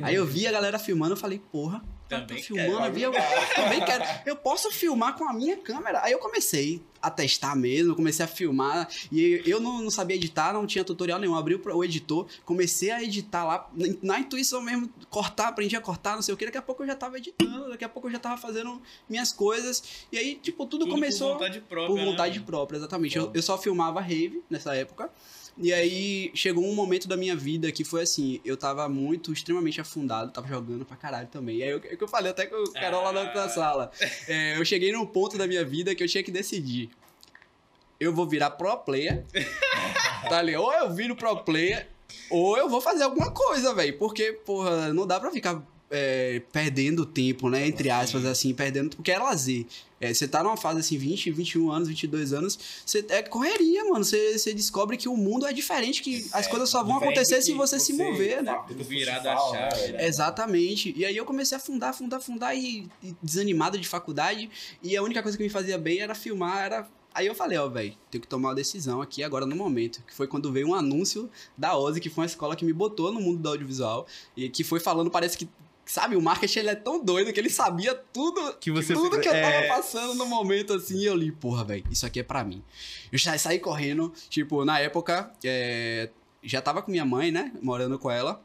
[0.01, 3.55] Aí eu vi a galera filmando, eu falei, porra, também tô filmando, quero, eu, eu
[3.55, 4.03] também quero.
[4.25, 6.01] Eu posso filmar com a minha câmera.
[6.03, 8.89] Aí eu comecei a testar mesmo, comecei a filmar.
[9.11, 11.35] E eu não, não sabia editar, não tinha tutorial nenhum.
[11.35, 13.69] Abri o editor, comecei a editar lá,
[14.01, 16.45] na intuição mesmo, cortar, aprendi a cortar, não sei o que.
[16.45, 19.31] Daqui a pouco eu já tava editando, daqui a pouco eu já tava fazendo minhas
[19.31, 19.83] coisas.
[20.11, 21.33] E aí, tipo, tudo, tudo começou.
[21.33, 21.95] Por vontade própria.
[21.95, 22.45] Por vontade né?
[22.45, 23.17] própria, exatamente.
[23.17, 25.11] Eu, eu só filmava rave nessa época.
[25.61, 29.81] E aí chegou um momento da minha vida que foi assim, eu tava muito, extremamente
[29.81, 31.57] afundado, tava jogando pra caralho também.
[31.57, 33.49] E aí que eu falei até com o Carol lá na, ah.
[33.49, 33.91] sala.
[34.27, 36.89] É, eu cheguei num ponto da minha vida que eu tinha que decidir.
[37.99, 39.25] Eu vou virar pro player,
[40.29, 40.55] tá ali?
[40.55, 41.87] Ou eu viro pro player,
[42.29, 43.97] ou eu vou fazer alguma coisa, velho.
[43.97, 47.67] Porque, porra, não dá pra ficar é, perdendo tempo, né?
[47.67, 49.65] Entre aspas, assim, perdendo, porque é lazer.
[50.01, 54.03] É, você tá numa fase assim, 20, 21 anos, 22 anos, você é correria, mano.
[54.03, 57.41] Você, você descobre que o mundo é diferente, que as é, coisas só vão acontecer
[57.41, 58.57] se você, você, se mover, né?
[58.69, 59.91] Virar da chave.
[59.91, 60.05] Né?
[60.05, 60.93] Exatamente.
[60.95, 64.49] E aí eu comecei a afundar, afundar, afundar e, e desanimado de faculdade.
[64.81, 67.67] E a única coisa que me fazia bem era filmar, era Aí eu falei, ó,
[67.67, 70.01] velho, tenho que tomar uma decisão aqui agora no momento.
[70.07, 73.11] Que foi quando veio um anúncio da OSE, que foi uma escola que me botou
[73.11, 74.05] no mundo do audiovisual.
[74.37, 75.49] E que foi falando, parece que
[75.89, 79.27] Sabe, o marketing ele é tão doido que ele sabia tudo que, você, tudo que
[79.27, 79.67] eu tava é...
[79.67, 82.63] passando no momento, assim, e eu li, porra, velho, isso aqui é pra mim.
[83.11, 86.11] Eu já saí correndo, tipo, na época, é,
[86.43, 88.39] já tava com minha mãe, né, morando com ela.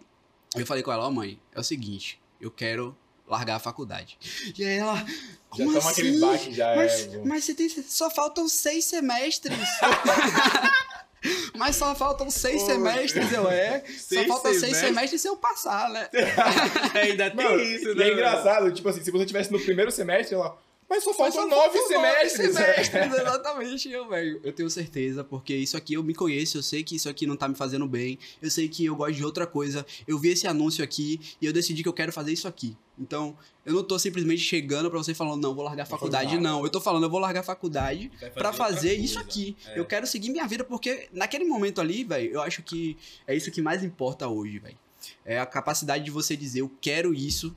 [0.57, 2.97] Eu falei com ela, ó, oh, mãe, é o seguinte, eu quero
[3.29, 4.19] largar a faculdade.
[4.57, 5.05] E aí ela.
[5.51, 5.89] Como já assim?
[5.91, 7.23] aquele baque, já mas, é.
[7.27, 9.53] Mas você tem, só faltam seis semestres.
[11.57, 13.83] Mas só faltam seis Pô, semestres, eu é.
[13.97, 16.09] Seis só faltam seis semestres se eu passar, né?
[16.95, 18.07] ainda tem Mano, isso, né?
[18.07, 20.63] E é engraçado, tipo assim, se você tivesse no primeiro semestre, ela.
[20.89, 22.39] Mas só faltam nove semestres.
[22.39, 23.91] Nove semestres, exatamente.
[23.91, 27.09] Eu, velho, eu tenho certeza, porque isso aqui eu me conheço, eu sei que isso
[27.09, 29.85] aqui não tá me fazendo bem, eu sei que eu gosto de outra coisa.
[30.07, 32.77] Eu vi esse anúncio aqui e eu decidi que eu quero fazer isso aqui.
[32.99, 36.39] Então, eu não tô simplesmente chegando para você falando, não, vou largar a faculdade.
[36.39, 39.57] Não, eu tô falando, eu vou largar a faculdade para fazer isso aqui.
[39.67, 39.79] É.
[39.79, 43.51] Eu quero seguir minha vida, porque naquele momento ali, velho, eu acho que é isso
[43.51, 44.79] que mais importa hoje, velho.
[45.25, 47.55] É a capacidade de você dizer, eu quero isso,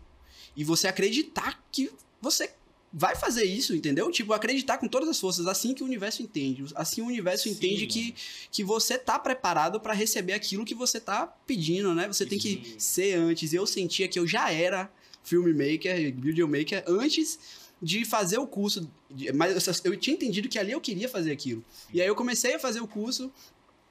[0.56, 2.50] e você acreditar que você
[2.92, 4.10] vai fazer isso, entendeu?
[4.12, 6.64] Tipo, acreditar com todas as forças, assim que o universo entende.
[6.76, 8.16] Assim o universo Sim, entende que,
[8.52, 12.08] que você tá preparado para receber aquilo que você tá pedindo, né?
[12.08, 12.30] Você Sim.
[12.30, 13.54] tem que ser antes.
[13.54, 14.92] Eu sentia que eu já era
[15.24, 17.38] filmmaker, videomaker antes
[17.82, 18.90] de fazer o curso.
[19.36, 21.64] Mas eu tinha entendido que ali eu queria fazer aquilo.
[21.94, 23.32] E aí eu comecei a fazer o curso,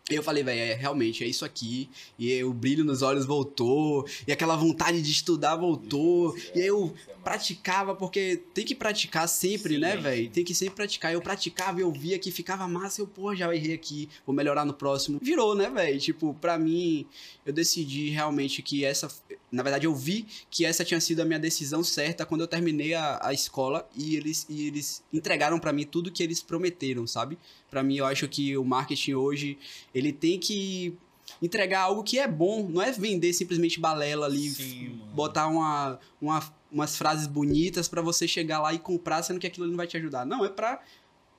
[0.09, 1.91] eu falei, velho, é, realmente é isso aqui.
[2.17, 4.07] E o brilho nos olhos voltou.
[4.27, 6.37] E aquela vontade de estudar voltou.
[6.55, 10.31] E aí eu praticava, porque tem que praticar sempre, Sim, né, velho?
[10.31, 11.13] Tem que sempre praticar.
[11.13, 13.01] Eu praticava, eu via que ficava massa.
[13.01, 15.19] Eu, pô, já errei aqui, vou melhorar no próximo.
[15.21, 15.99] Virou, né, velho?
[15.99, 17.05] Tipo, pra mim,
[17.45, 19.09] eu decidi realmente que essa.
[19.51, 22.95] Na verdade, eu vi que essa tinha sido a minha decisão certa quando eu terminei
[22.95, 27.37] a, a escola e eles, e eles entregaram para mim tudo que eles prometeram, sabe?
[27.69, 29.59] Para mim, eu acho que o marketing hoje,
[29.97, 30.95] ele tem que
[31.41, 36.55] entregar algo que é bom, não é vender simplesmente balela ali, Sim, botar uma, uma,
[36.71, 39.97] umas frases bonitas para você chegar lá e comprar, sendo que aquilo não vai te
[39.97, 40.27] ajudar.
[40.27, 40.83] Não, é para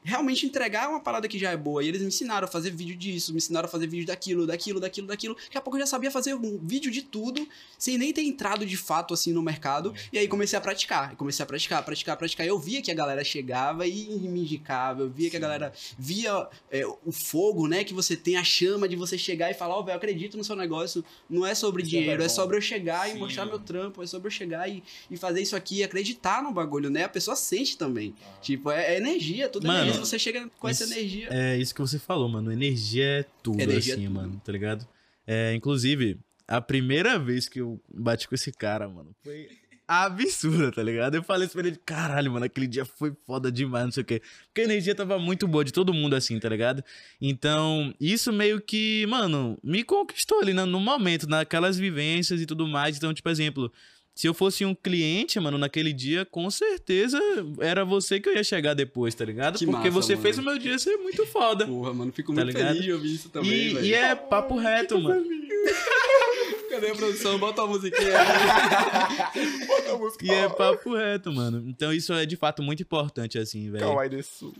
[0.07, 1.83] realmente entregar uma parada que já é boa.
[1.83, 4.79] E eles me ensinaram a fazer vídeo disso, me ensinaram a fazer vídeo daquilo, daquilo,
[4.79, 5.35] daquilo, daquilo.
[5.35, 7.45] Daqui a pouco eu já sabia fazer um vídeo de tudo,
[7.77, 9.93] sem nem ter entrado de fato assim no mercado.
[10.13, 12.47] E aí comecei a praticar, comecei a praticar, praticar, praticar.
[12.47, 15.31] Eu via que a galera chegava e me indicava, eu via Sim.
[15.31, 19.17] que a galera via é, o fogo, né, que você tem, a chama de você
[19.17, 21.03] chegar e falar, ó, oh, velho, acredito no seu negócio.
[21.29, 23.17] Não é sobre isso é dinheiro, é, é, sobre eu chegar Sim.
[23.17, 26.51] e mostrar meu trampo, é sobre eu chegar e, e fazer isso aqui, acreditar no
[26.51, 27.03] bagulho, né?
[27.03, 28.15] A pessoa sente também.
[28.21, 28.39] Ah.
[28.41, 31.27] Tipo, é, é energia, tudo Mano, você chega com essa energia.
[31.31, 32.51] É isso que você falou, mano.
[32.51, 34.15] Energia é tudo, energia é assim, é tudo.
[34.15, 34.87] mano, tá ligado?
[35.25, 39.49] É, inclusive, a primeira vez que eu bati com esse cara, mano, foi
[39.87, 41.15] absurda, tá ligado?
[41.15, 44.05] Eu falei isso pra ele, caralho, mano, aquele dia foi foda demais, não sei o
[44.05, 44.21] quê.
[44.47, 46.83] Porque a energia tava muito boa de todo mundo, assim, tá ligado?
[47.21, 52.67] Então, isso meio que, mano, me conquistou ali no, no momento, naquelas vivências e tudo
[52.67, 52.97] mais.
[52.97, 53.71] Então, tipo, exemplo,
[54.17, 57.21] se eu fosse um cliente, mano, naquele dia, com certeza
[57.59, 59.59] era você que eu ia chegar depois, tá ligado?
[59.59, 60.23] Que Porque massa, você mano.
[60.23, 61.67] fez o meu dia ser muito foda.
[61.67, 62.69] Porra, mano, fico tá muito ligado?
[62.69, 63.85] feliz de ouvir isso também, e, velho.
[63.85, 65.23] E é papo reto, mano.
[66.77, 67.39] Cadê a produção?
[67.39, 68.11] Bota a musiquinha.
[69.67, 70.25] Bota a música.
[70.25, 71.67] E é papo reto, mano.
[71.67, 73.83] Então isso é de fato muito importante, assim, velho.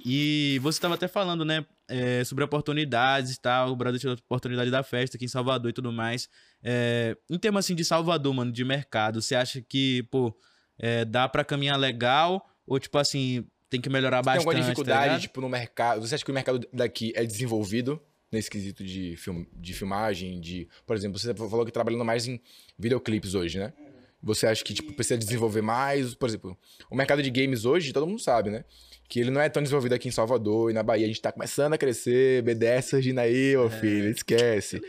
[0.04, 3.72] E você tava até falando, né, é, sobre oportunidades e tal.
[3.72, 6.28] O Brasil tinha a oportunidade da festa aqui em Salvador e tudo mais.
[6.64, 10.36] É, em termos assim de Salvador, mano, de mercado, você acha que, pô,
[10.80, 12.44] é, dá para caminhar legal?
[12.66, 14.44] Ou, tipo assim, tem que melhorar bastante?
[14.44, 16.02] Tem alguma tá dificuldade, tá tipo, no mercado?
[16.02, 20.40] Você acha que o mercado daqui é desenvolvido nesse quesito de, film, de filmagem?
[20.40, 22.42] de Por exemplo, você falou que trabalhando mais em
[22.78, 23.74] videoclipes hoje, né?
[24.22, 26.16] Você acha que, tipo, precisa desenvolver mais?
[26.16, 26.58] Por exemplo,
[26.90, 28.66] o mercado de games hoje, todo mundo sabe, né?
[29.08, 31.06] que ele não é tão desenvolvido aqui em Salvador e na Bahia.
[31.06, 34.82] A gente tá começando a crescer, BDS surgindo aí, ô é, filho, esquece.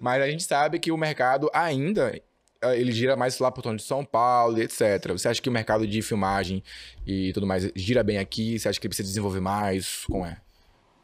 [0.00, 2.20] Mas a gente sabe que o mercado ainda
[2.62, 5.12] eh, ele gira mais lá por torno de São Paulo e etc.
[5.12, 6.62] Você acha que o mercado de filmagem
[7.06, 8.58] e tudo mais gira bem aqui?
[8.58, 10.04] Você acha que ele precisa desenvolver mais?
[10.06, 10.38] Como é?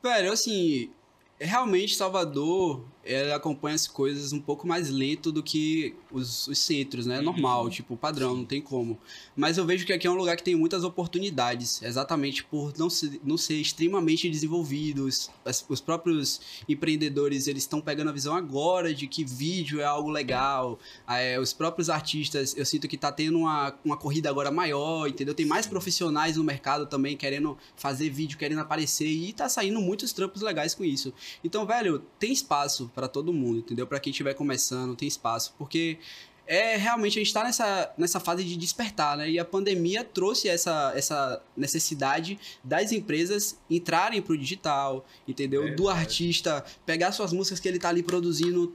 [0.03, 0.90] Velho, assim,
[1.38, 7.07] realmente Salvador ela acompanha as coisas um pouco mais lento do que os, os centros,
[7.07, 7.20] né?
[7.20, 7.70] Normal, uhum.
[7.70, 8.99] tipo, padrão, não tem como.
[9.37, 12.90] Mas eu vejo que aqui é um lugar que tem muitas oportunidades, exatamente por não
[12.90, 15.31] ser, não ser extremamente desenvolvidos.
[15.44, 20.11] As, os próprios empreendedores, eles estão pegando a visão agora de que vídeo é algo
[20.11, 20.79] legal.
[21.09, 25.35] É, os próprios artistas, eu sinto que tá tendo uma, uma corrida agora maior, entendeu?
[25.35, 30.12] Tem mais profissionais no mercado também querendo fazer vídeo, querendo aparecer e tá saindo muitos
[30.12, 31.14] trampos legais com isso.
[31.43, 33.87] Então, velho, tem espaço para todo mundo, entendeu?
[33.87, 35.99] Para quem estiver começando, tem espaço, porque
[36.47, 39.29] é realmente a gente está nessa, nessa fase de despertar, né?
[39.29, 45.67] E a pandemia trouxe essa, essa necessidade das empresas entrarem para o digital, entendeu?
[45.67, 48.73] É, Do artista pegar suas músicas que ele está ali produzindo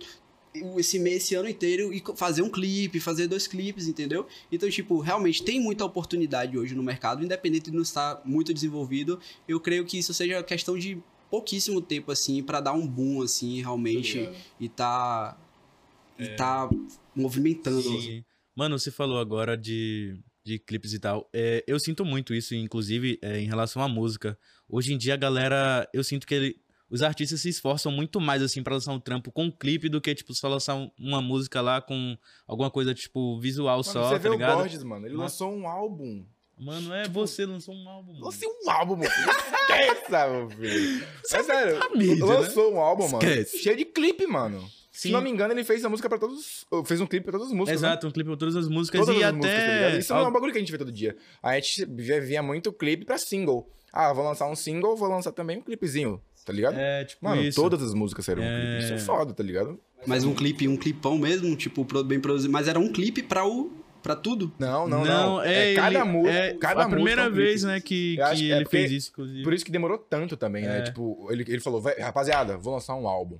[0.78, 4.28] esse mês, esse ano inteiro e fazer um clipe, fazer dois clipes, entendeu?
[4.52, 9.18] Então, tipo, realmente tem muita oportunidade hoje no mercado, independente de não estar muito desenvolvido.
[9.48, 13.62] Eu creio que isso seja questão de pouquíssimo tempo, assim, para dar um boom, assim,
[13.62, 15.38] realmente, e tá.
[16.20, 16.36] E é.
[16.36, 16.70] tá
[17.15, 17.82] movimentando.
[17.82, 18.24] Sim.
[18.54, 21.28] Mano, você falou agora de, de clipes e tal.
[21.34, 24.38] É, eu sinto muito isso, inclusive, é, em relação à música.
[24.67, 25.89] Hoje em dia, a galera.
[25.94, 29.32] Eu sinto que ele, os artistas se esforçam muito mais, assim, pra lançar um trampo
[29.32, 33.78] com clipe do que, tipo, só lançar uma música lá com alguma coisa, tipo, visual
[33.78, 34.10] mano, só.
[34.10, 34.56] Você tá vê ligado?
[34.56, 35.08] o Borges, mano.
[35.08, 35.32] Ele Mas...
[35.32, 36.26] lançou um álbum
[36.62, 38.13] Mano, é você lançou um álbum.
[38.13, 38.26] Mano.
[38.26, 39.10] Lancei um álbum, mano.
[39.10, 41.08] Esqueça, meu filho.
[41.26, 42.78] Você é sério, mídia, lançou né?
[42.78, 43.24] um álbum, mano.
[43.24, 43.58] Esquece.
[43.58, 44.62] Cheio de clipe, mano.
[44.91, 45.10] Sim.
[45.10, 46.67] Se não me engano, ele fez a música pra todos.
[46.86, 47.82] Fez um clipe pra todas as músicas.
[47.82, 47.88] Né?
[47.88, 48.10] Exato, né?
[48.10, 49.38] um clipe pra todas as músicas todas e as até.
[49.38, 51.17] Músicas, tá Isso não é um bagulho que a gente vê todo dia.
[51.41, 53.67] A gente via muito clipe pra single.
[53.91, 56.78] Ah, vou lançar um single, vou lançar também um clipezinho, tá ligado?
[56.78, 57.26] É, tipo.
[57.26, 57.60] Mano, isso.
[57.60, 58.45] todas as músicas eram é...
[58.45, 58.84] um clipe.
[58.84, 59.80] Isso é foda, tá ligado?
[60.06, 62.52] Mas um clipe, um clipão mesmo, tipo, bem produzido.
[62.52, 63.71] Mas era um clipe pra o
[64.02, 64.54] Pra tudo?
[64.58, 65.06] Não, não, não.
[65.06, 65.42] não.
[65.44, 66.34] É, é cada música.
[66.34, 69.44] É cada a primeira vez, né, que, que ele fez isso, inclusive.
[69.44, 70.82] Por isso que demorou tanto também, né?
[70.82, 73.38] Tipo, ele, ele falou, rapaziada, vou lançar um álbum.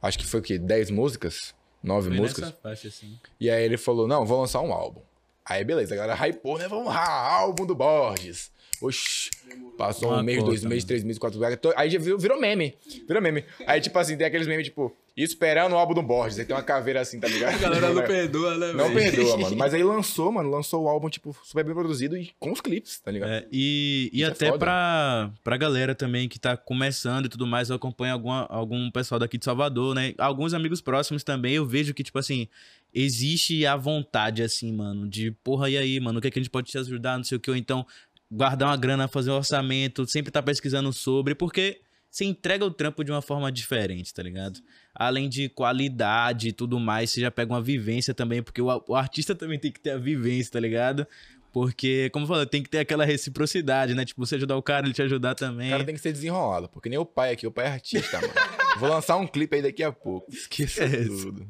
[0.00, 0.58] Acho que foi o quê?
[0.58, 1.54] 10 músicas?
[1.82, 2.44] 9 foi músicas?
[2.44, 3.18] Nessa faixa, assim.
[3.38, 5.00] E aí ele falou, não, vou lançar um álbum.
[5.44, 6.68] Aí beleza, a galera hypou, né?
[6.68, 8.50] Vamos lá, álbum do Borges.
[8.82, 9.28] Oxi,
[9.76, 11.58] passou Uma um mês, dois meses, três meses, quatro meses.
[11.76, 12.74] Aí já virou, virou meme.
[13.06, 13.44] Virou meme.
[13.66, 16.38] Aí, tipo assim, tem aqueles memes, tipo, esperando o álbum do Borges.
[16.38, 17.56] Aí tem uma caveira assim, tá ligado?
[17.56, 19.12] A galera não perdoa, né, Não véio?
[19.12, 19.56] perdoa, mano.
[19.56, 23.00] Mas aí lançou, mano, lançou o álbum, tipo, super bem produzido e com os clipes,
[23.00, 23.30] tá ligado?
[23.30, 27.46] É, e e é até é pra, pra galera também que tá começando e tudo
[27.46, 30.14] mais, eu acompanho alguma, algum pessoal daqui de Salvador, né?
[30.16, 32.48] Alguns amigos próximos também, eu vejo que, tipo assim,
[32.92, 36.42] existe a vontade, assim, mano, de porra, e aí, mano, o que, é que a
[36.42, 37.86] gente pode te ajudar, não sei o que, ou então
[38.30, 43.04] guardar uma grana, fazer um orçamento, sempre tá pesquisando sobre, porque você entrega o trampo
[43.04, 44.60] de uma forma diferente, tá ligado?
[44.94, 48.94] Além de qualidade e tudo mais, você já pega uma vivência também, porque o, o
[48.94, 51.06] artista também tem que ter a vivência, tá ligado?
[51.52, 54.04] Porque, como eu falei, tem que ter aquela reciprocidade, né?
[54.04, 55.68] Tipo, você ajudar o cara, ele te ajudar também.
[55.68, 58.20] O cara tem que ser desenrolado, porque nem o pai aqui, o pai é artista,
[58.20, 58.32] mano.
[58.78, 60.32] Vou lançar um clipe aí daqui a pouco.
[60.32, 61.46] Esqueça é tudo.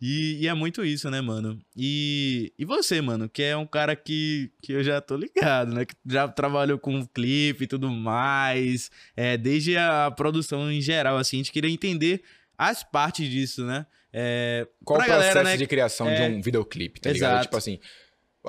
[0.00, 1.58] E, e, é muito isso, né, mano?
[1.74, 5.86] E, e você, mano, que é um cara que, que eu já tô ligado, né?
[5.86, 8.90] Que já trabalhou com clipe e tudo mais.
[9.16, 12.22] É, desde a produção em geral, assim, a gente queria entender
[12.58, 13.86] as partes disso, né?
[14.12, 15.56] É, Qual o processo galera, né?
[15.56, 16.14] de criação é...
[16.14, 17.30] de um videoclipe, tá Exato.
[17.30, 17.42] ligado?
[17.42, 17.80] Tipo assim,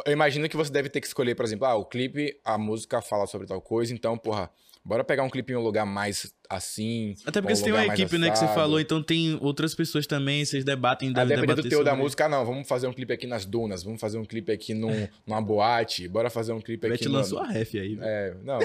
[0.05, 3.01] eu imagino que você deve ter que escolher, por exemplo, ah, o clipe, a música
[3.01, 4.49] fala sobre tal coisa, então, porra,
[4.83, 7.15] bora pegar um clipe em um lugar mais assim.
[7.25, 10.05] Até porque um você tem uma equipe, né, que você falou, então tem outras pessoas
[10.05, 13.13] também, vocês debatem, devem ah, dependendo do teu da música, não, vamos fazer um clipe
[13.13, 16.87] aqui nas dunas, vamos fazer um clipe aqui num, numa boate, bora fazer um clipe
[16.87, 16.97] aqui.
[16.97, 17.15] te no...
[17.15, 18.03] lançou a ref aí, velho.
[18.03, 18.59] É, não.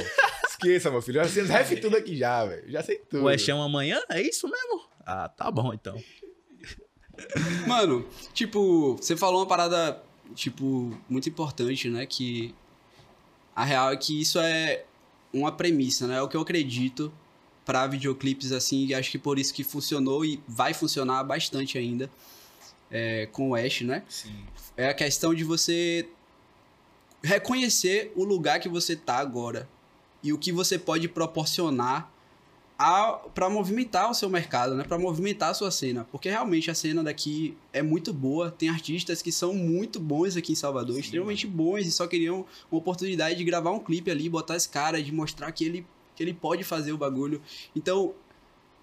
[0.48, 2.70] Esqueça, meu filho, eu já sei ref tudo aqui já, velho.
[2.70, 3.24] Já sei tudo.
[3.24, 4.00] O Chão amanhã?
[4.10, 4.82] É isso mesmo?
[5.06, 5.96] Ah, tá bom então.
[7.66, 10.02] Mano, tipo, você falou uma parada
[10.34, 12.06] tipo, muito importante, né?
[12.06, 12.54] Que
[13.54, 14.84] a real é que isso é
[15.32, 16.16] uma premissa, né?
[16.16, 17.12] É o que eu acredito
[17.64, 22.10] para videoclipes assim, e acho que por isso que funcionou e vai funcionar bastante ainda
[22.90, 24.02] é, com o Ash, né?
[24.08, 24.44] Sim.
[24.76, 26.08] É a questão de você
[27.22, 29.68] reconhecer o lugar que você tá agora
[30.22, 32.09] e o que você pode proporcionar
[33.34, 34.84] para movimentar o seu mercado, né?
[34.84, 38.50] Para movimentar a sua cena, porque realmente a cena daqui é muito boa.
[38.50, 41.56] Tem artistas que são muito bons aqui em Salvador, Sim, extremamente mano.
[41.58, 45.12] bons e só queriam uma oportunidade de gravar um clipe ali, botar esse cara, de
[45.12, 47.40] mostrar que ele que ele pode fazer o bagulho.
[47.74, 48.14] Então,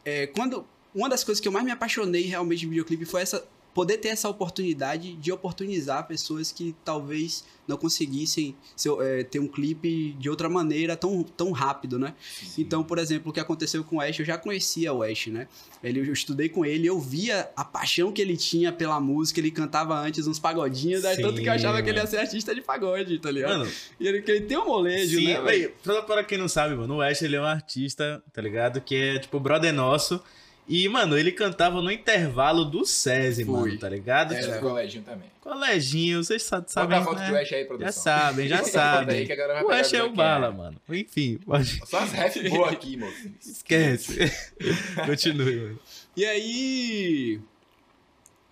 [0.04, 3.48] é, quando uma das coisas que eu mais me apaixonei realmente em videoclipe foi essa
[3.78, 8.56] poder ter essa oportunidade de oportunizar pessoas que talvez não conseguissem
[9.02, 12.16] é, ter um clipe de outra maneira tão, tão rápido, né?
[12.20, 12.64] Sim.
[12.64, 15.48] Então, por exemplo, o que aconteceu com o Ash, eu já conhecia o Ash, né?
[15.84, 19.52] Ele, eu estudei com ele, eu via a paixão que ele tinha pela música, ele
[19.52, 21.84] cantava antes uns pagodinhos, daí tanto que eu achava mano.
[21.84, 23.60] que ele ia ser artista de pagode, tá ligado?
[23.60, 25.40] Mano, e ele, ele tem um molejo, sim, né?
[25.42, 25.72] Véio,
[26.08, 28.82] pra quem não sabe, mano, o Ash, ele é um artista, tá ligado?
[28.82, 30.20] Que é, tipo, brother nosso,
[30.68, 33.54] e, mano, ele cantava no intervalo do SESI, Fui.
[33.54, 34.34] mano, tá ligado?
[34.34, 35.32] Era tipo, coleginho também.
[35.40, 37.30] Coleginho, vocês sabem, Bota a foto né?
[37.30, 37.88] do Ash aí, produção.
[37.88, 39.32] Já sabem, já sabem.
[39.32, 40.76] Aí, o Ash é o bala, mano.
[40.90, 41.40] Enfim.
[41.46, 41.80] Pode...
[41.88, 43.32] Só as refs boas aqui, moço.
[43.40, 44.18] Esquece.
[45.06, 45.80] Continue, mano.
[46.18, 47.40] E aí...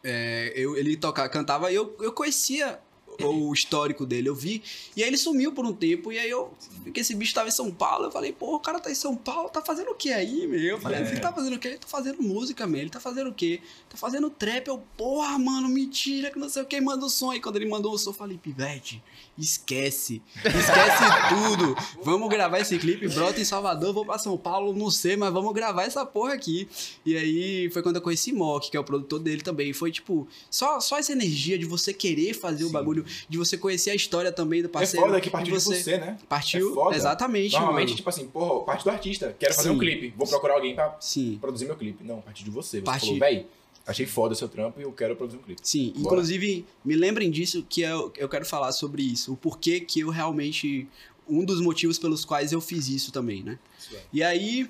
[0.02, 2.80] É, eu, ele tocava, cantava e eu, eu conhecia
[3.24, 4.62] o histórico dele, eu vi.
[4.96, 7.48] E aí ele sumiu por um tempo, e aí eu vi que esse bicho tava
[7.48, 8.06] em São Paulo.
[8.06, 10.60] Eu falei, pô, o cara tá em São Paulo, tá fazendo o que aí, meu?
[10.62, 11.08] Eu falei, é.
[11.08, 11.68] ele tá fazendo o quê?
[11.70, 12.82] Ele tá fazendo música, meu.
[12.82, 13.62] Ele tá fazendo o quê?
[13.90, 14.68] Tá fazendo trap.
[14.68, 17.32] Eu, porra, mano, mentira, que não sei o que, manda o som.
[17.32, 19.02] Aí quando ele mandou o som, eu falei, pivete,
[19.38, 20.22] esquece.
[20.38, 21.76] Esquece tudo.
[22.04, 25.54] Vamos gravar esse clipe, brota em Salvador, vou pra São Paulo, não sei, mas vamos
[25.54, 26.68] gravar essa porra aqui.
[27.06, 29.74] E aí foi quando eu conheci Mock, que é o produtor dele também.
[29.74, 32.70] Foi tipo, só, só essa energia de você querer fazer Sim.
[32.70, 35.06] o bagulho de você conhecer a história também do parceiro.
[35.06, 36.18] É foda que partiu de você, de você né?
[36.30, 37.54] Partiu, é exatamente.
[37.54, 37.98] Normalmente, mano.
[37.98, 39.36] tipo assim, porra, parte do artista.
[39.38, 39.76] Quero fazer Sim.
[39.76, 41.38] um clipe, vou procurar alguém pra Sim.
[41.40, 42.04] produzir meu clipe.
[42.04, 42.78] Não, partiu de você.
[42.78, 43.06] Você Parti...
[43.06, 43.46] falou, véi,
[43.86, 45.62] achei foda o seu trampo e eu quero produzir um clipe.
[45.64, 46.06] Sim, Bora.
[46.06, 49.34] inclusive, me lembrem disso que eu, eu quero falar sobre isso.
[49.34, 50.88] O porquê que eu realmente...
[51.28, 53.58] Um dos motivos pelos quais eu fiz isso também, né?
[53.80, 54.00] Isso é.
[54.14, 54.70] E aí...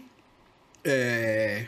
[0.84, 1.67] É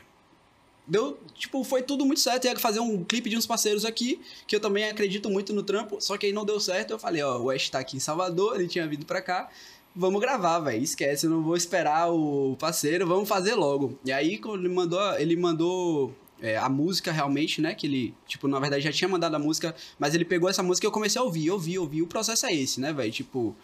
[0.88, 2.45] deu, tipo, foi tudo muito certo.
[2.45, 5.99] Ia fazer um clipe de uns parceiros aqui, que eu também acredito muito no trampo,
[5.99, 6.91] só que aí não deu certo.
[6.91, 9.49] Eu falei, ó, o West tá aqui em Salvador, ele tinha vindo pra cá.
[9.95, 10.83] Vamos gravar, velho.
[10.83, 13.99] Esquece, eu não vou esperar o parceiro, vamos fazer logo.
[14.05, 17.73] E aí, quando ele mandou, ele mandou é, a música realmente, né?
[17.73, 20.86] Que ele, tipo, na verdade já tinha mandado a música, mas ele pegou essa música
[20.86, 22.02] e eu comecei a ouvir, ouvir, ouvir.
[22.02, 23.12] O processo é esse, né, velho?
[23.12, 23.56] Tipo,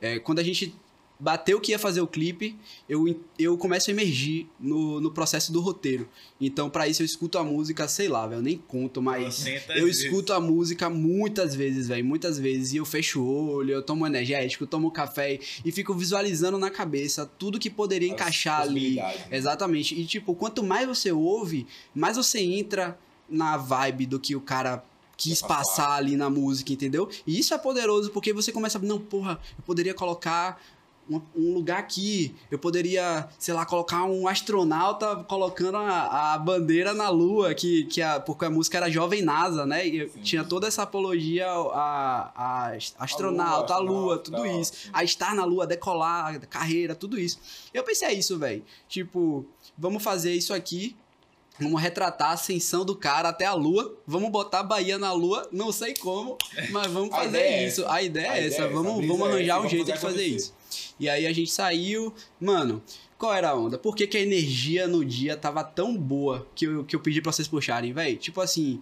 [0.00, 0.74] é, quando a gente
[1.18, 2.56] bateu que ia fazer o clipe,
[2.88, 6.08] eu, eu começo a emergir no, no processo do roteiro.
[6.40, 10.32] Então, para isso, eu escuto a música, sei lá, velho, nem conto, mas eu escuto
[10.32, 12.74] a música muitas vezes, velho, muitas vezes.
[12.74, 16.70] E eu fecho o olho, eu tomo energético, eu tomo café e fico visualizando na
[16.70, 18.96] cabeça tudo que poderia As encaixar ali.
[18.96, 19.14] Né?
[19.30, 19.98] Exatamente.
[19.98, 22.98] E, tipo, quanto mais você ouve, mais você entra
[23.28, 24.84] na vibe do que o cara
[25.16, 27.08] quis passar ali na música, entendeu?
[27.26, 30.60] E isso é poderoso porque você começa a, não, porra, eu poderia colocar
[31.08, 32.34] um, um, lugar aqui.
[32.50, 38.02] Eu poderia, sei lá, colocar um astronauta colocando a, a bandeira na Lua, que, que
[38.02, 39.86] a, porque a música era Jovem NASA, né?
[39.86, 40.20] E Sim.
[40.22, 44.90] tinha toda essa apologia a, a astronauta, a Lua, a Lua tudo isso.
[44.92, 47.38] A estar na Lua, decolar, carreira, tudo isso.
[47.72, 48.64] Eu pensei, é isso, velho.
[48.88, 49.44] Tipo,
[49.76, 50.96] vamos fazer isso aqui.
[51.58, 53.96] Vamos retratar a ascensão do cara até a lua.
[54.06, 55.48] Vamos botar a Bahia na lua.
[55.50, 56.36] Não sei como,
[56.70, 57.86] mas vamos fazer é isso.
[57.86, 58.56] A ideia a é essa.
[58.56, 60.54] Ideia vamos, vamos arranjar um jeito de fazer isso.
[60.98, 62.14] E aí a gente saiu.
[62.40, 62.82] Mano,
[63.18, 63.78] qual era a onda?
[63.78, 67.20] Por que, que a energia no dia tava tão boa que eu, que eu pedi
[67.22, 68.16] pra vocês puxarem, velho?
[68.16, 68.80] Tipo assim,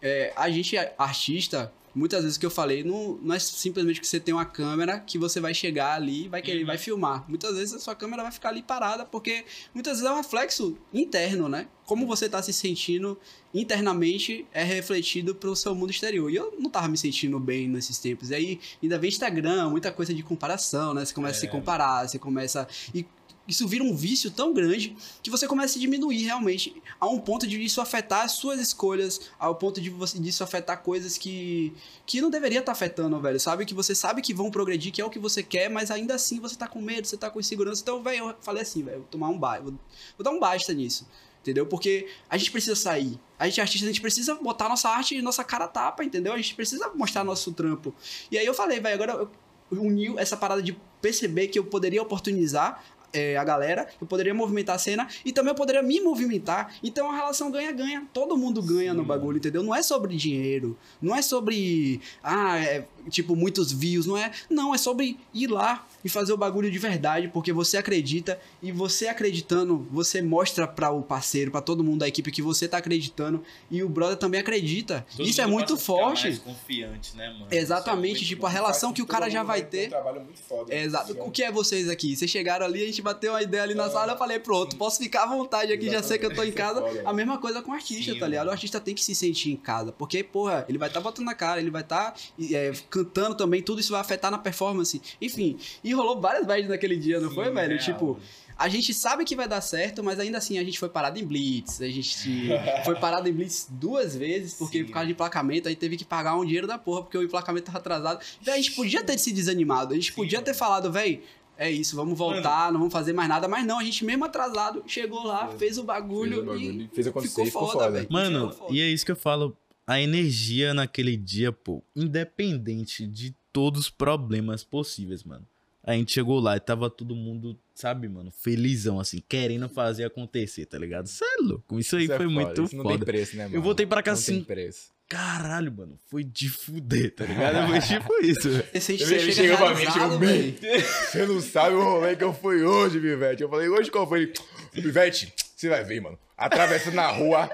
[0.00, 4.18] é, a gente, artista, muitas vezes que eu falei, não, não é simplesmente que você
[4.18, 6.66] tem uma câmera que você vai chegar ali e vai querer, uhum.
[6.66, 7.24] vai filmar.
[7.28, 10.76] Muitas vezes a sua câmera vai ficar ali parada, porque muitas vezes é um reflexo
[10.92, 11.68] interno, né?
[11.86, 13.18] Como você tá se sentindo
[13.52, 16.30] internamente é refletido pro seu mundo exterior.
[16.30, 18.30] E eu não tava me sentindo bem nesses tempos.
[18.30, 21.04] E aí ainda vem Instagram, muita coisa de comparação, né?
[21.04, 21.38] Você começa é.
[21.38, 22.66] a se comparar, você começa.
[22.94, 23.06] E
[23.46, 27.46] isso vira um vício tão grande que você começa a diminuir realmente a um ponto
[27.46, 31.72] de isso afetar as suas escolhas, ao ponto de você disso afetar coisas que
[32.06, 33.38] que não deveria estar tá afetando, velho.
[33.38, 36.14] Sabe que você sabe que vão progredir, que é o que você quer, mas ainda
[36.14, 37.82] assim você tá com medo, você tá com insegurança.
[37.82, 39.74] Então, velho, eu falei assim, velho, vou tomar um basta, vou,
[40.16, 41.06] vou dar um basta nisso.
[41.42, 41.66] Entendeu?
[41.66, 43.20] Porque a gente precisa sair.
[43.38, 46.32] A gente artista, a gente precisa botar nossa arte e nossa cara tapa, entendeu?
[46.32, 47.94] A gente precisa mostrar nosso trampo.
[48.30, 49.28] E aí eu falei, velho, agora
[49.70, 52.82] eu uni essa parada de perceber que eu poderia oportunizar
[53.14, 56.74] é, a galera, eu poderia movimentar a cena e também eu poderia me movimentar.
[56.82, 58.06] Então a relação ganha-ganha.
[58.12, 58.96] Todo mundo ganha Sim.
[58.96, 59.62] no bagulho, entendeu?
[59.62, 64.30] Não é sobre dinheiro, não é sobre, ah, é, tipo, muitos views, não é.
[64.48, 68.70] Não, é sobre ir lá e fazer o bagulho de verdade, porque você acredita e
[68.70, 72.78] você acreditando, você mostra para o parceiro, para todo mundo da equipe que você tá
[72.78, 75.06] acreditando e o brother também acredita.
[75.16, 76.28] Todo Isso é muito forte.
[76.28, 77.46] Mais confiante, né, mano?
[77.50, 79.86] Exatamente, é tipo, a relação que o cara já vai ter.
[79.86, 80.74] Um trabalho muito foda.
[80.74, 81.16] Exato.
[81.20, 82.14] O que é vocês aqui?
[82.16, 83.90] Vocês chegaram ali, a gente bateu uma ideia ali na é.
[83.90, 86.02] sala, eu falei, pronto, posso ficar à vontade aqui, Exatamente.
[86.02, 86.84] já sei que eu tô em casa.
[87.04, 88.48] A mesma coisa com o artista, Sim, tá ligado?
[88.48, 91.26] O artista tem que se sentir em casa, porque, porra, ele vai estar tá botando
[91.26, 95.02] na cara, ele vai estar tá, é, cantando também, tudo isso vai afetar na performance.
[95.20, 97.76] Enfim, e rolou várias vezes naquele dia, não Sim, foi, velho?
[97.80, 98.20] Tipo,
[98.56, 101.24] a gente sabe que vai dar certo, mas ainda assim a gente foi parado em
[101.24, 102.50] blitz, a gente
[102.84, 104.84] foi parado em blitz duas vezes, porque Sim.
[104.84, 107.66] por causa de emplacamento, aí teve que pagar um dinheiro da porra, porque o emplacamento
[107.66, 108.24] tava atrasado.
[108.40, 110.16] Véi, a gente podia ter se desanimado, a gente Sim.
[110.16, 111.20] podia ter falado, velho,
[111.58, 112.72] é isso, vamos voltar, Mano.
[112.74, 115.82] não vamos fazer mais nada, mas não, a gente mesmo atrasado chegou lá, fez o
[115.82, 118.06] bagulho, fez o bagulho e fez acontecer, ficou foda, velho.
[118.08, 123.82] Mano, e é isso que eu falo, a energia naquele dia, pô, independente de todos
[123.82, 125.46] os problemas possíveis, mano.
[125.86, 130.64] A gente chegou lá e tava todo mundo, sabe, mano, felizão, assim, querendo fazer acontecer,
[130.64, 131.06] tá ligado?
[131.06, 131.78] Cê é louco.
[131.78, 132.88] Isso aí isso é foi é muito isso foda.
[132.88, 133.56] Não tem preço, né, mano?
[133.56, 134.34] Eu voltei pra casa não assim.
[134.36, 134.94] Tem preço.
[135.06, 137.68] Caralho, mano, foi de fuder, tá ligado?
[137.68, 138.48] Foi tipo isso.
[138.72, 140.56] Esse ele chegou pra mim, chegou bem.
[140.80, 143.42] Você não sabe o rolê que eu fui hoje, Vivete.
[143.42, 144.32] Eu falei, hoje qual foi?
[144.72, 146.18] Vivete, você vai ver, mano.
[146.36, 147.50] Atravessando na rua.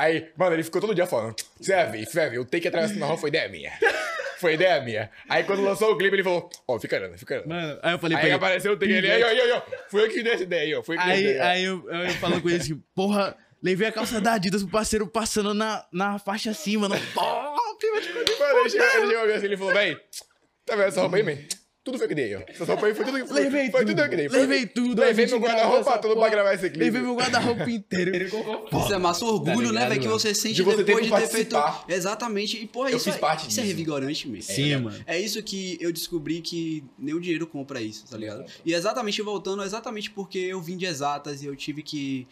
[0.00, 2.66] Aí, mano, ele ficou todo dia falando: Você vai ver, você vai ver, eu que
[2.66, 3.70] atravessar na rua foi ideia minha.
[4.38, 5.10] Foi ideia minha.
[5.28, 7.48] Aí quando lançou o clipe, ele falou: Ó, oh, fica olhando, fica olhando.
[7.48, 10.32] Mano, aí eu falei Aí apareceu o ele, aí, aí, aí, fui eu que dei
[10.32, 10.82] essa ideia aí, ó.
[10.82, 11.44] Foi aí, ideia.
[11.44, 14.72] aí eu, eu, eu falo com ele assim: Porra, levei a calça da Adidas pro
[14.72, 17.86] parceiro passando na, na faixa acima, no top.
[17.86, 20.00] Mano, ele chegou, ele chegou assim, ele falou: Véi,
[20.64, 21.36] tá vendo essa roupa aí, man?
[21.82, 22.42] Tudo foi que dei, ó.
[22.46, 23.96] Essa roupa aí foi tudo que Levei foi tudo.
[23.96, 24.28] tudo que dei.
[24.28, 25.00] Levei tudo.
[25.00, 26.84] Levei meu guarda-roupa todo pra gravar esse clipe.
[26.84, 28.12] Levei meu guarda-roupa inteiro.
[28.14, 30.00] Isso é massa orgulho, tá né, velho?
[30.02, 31.56] Que você sente de você depois ter de ter feito.
[31.88, 32.62] Exatamente.
[32.62, 34.52] E, porra, isso, é, isso é revigorante mesmo.
[34.54, 35.04] Sim, é, mano.
[35.06, 38.44] É isso que eu descobri que nem o dinheiro compra isso, tá ligado?
[38.64, 42.28] E exatamente voltando, exatamente porque eu vim de exatas e eu tive que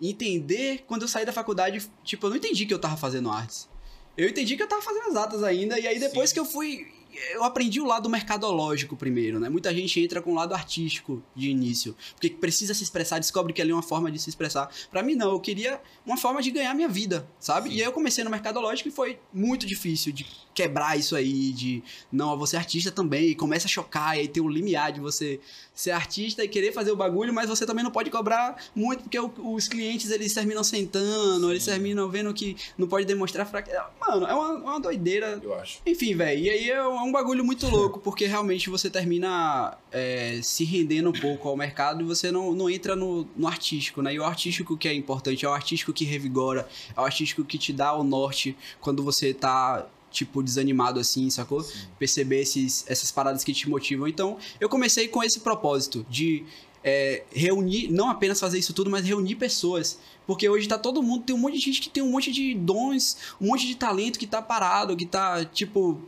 [0.00, 1.84] entender quando eu saí da faculdade.
[2.04, 3.68] Tipo, eu não entendi que eu tava fazendo artes.
[4.16, 5.78] Eu entendi que eu tava fazendo exatas ainda.
[5.78, 6.34] E aí depois Sim.
[6.34, 6.86] que eu fui
[7.32, 9.48] eu aprendi o lado mercadológico primeiro, né?
[9.48, 13.60] Muita gente entra com o lado artístico de início, porque precisa se expressar, descobre que
[13.60, 14.70] ali é uma forma de se expressar.
[14.90, 17.70] Para mim não, eu queria uma forma de ganhar minha vida, sabe?
[17.70, 17.76] Sim.
[17.76, 21.82] E aí eu comecei no mercadológico e foi muito difícil de quebrar isso aí, de
[22.10, 24.92] não, você é artista também, e começa a chocar, e aí tem o um limiar
[24.92, 25.40] de você
[25.74, 29.18] ser artista e querer fazer o bagulho, mas você também não pode cobrar muito, porque
[29.18, 31.50] os clientes eles terminam sentando, Sim.
[31.50, 33.86] eles terminam vendo que não pode demonstrar fraqueza.
[34.00, 35.40] Mano, é uma, uma doideira.
[35.42, 35.80] Eu acho.
[35.86, 40.64] Enfim, velho, e aí é um bagulho muito louco, porque realmente você termina é, se
[40.64, 44.14] rendendo um pouco ao mercado e você não, não entra no, no artístico, né?
[44.14, 47.58] E o artístico que é importante, é o artístico que revigora, é o artístico que
[47.58, 51.62] te dá o norte quando você tá tipo, desanimado assim, sacou?
[51.62, 51.86] Sim.
[51.98, 54.06] Perceber esses, essas paradas que te motivam.
[54.06, 56.44] Então, eu comecei com esse propósito de
[56.84, 59.98] é, reunir, não apenas fazer isso tudo, mas reunir pessoas.
[60.26, 62.54] Porque hoje tá todo mundo, tem um monte de gente que tem um monte de
[62.54, 66.00] dons, um monte de talento que tá parado, que tá, tipo,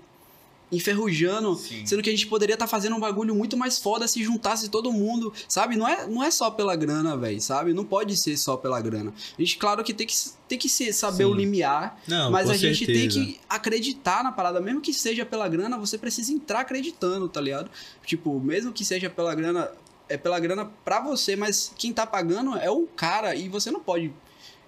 [0.75, 1.85] enferrujando, Sim.
[1.87, 4.69] sendo que a gente poderia estar tá fazendo um bagulho muito mais foda se juntasse
[4.69, 5.77] todo mundo, sabe?
[5.77, 7.73] Não é, não é só pela grana, velho, sabe?
[7.73, 9.13] Não pode ser só pela grana.
[9.39, 10.15] A gente, claro que tem que,
[10.49, 11.31] tem que ser, saber Sim.
[11.31, 15.49] o limiar, não, mas a gente tem que acreditar na parada, mesmo que seja pela
[15.49, 17.71] grana, você precisa entrar acreditando, tá ligado?
[18.05, 19.71] Tipo, mesmo que seja pela grana,
[20.09, 23.81] é pela grana pra você, mas quem tá pagando é o cara e você não
[23.81, 24.13] pode.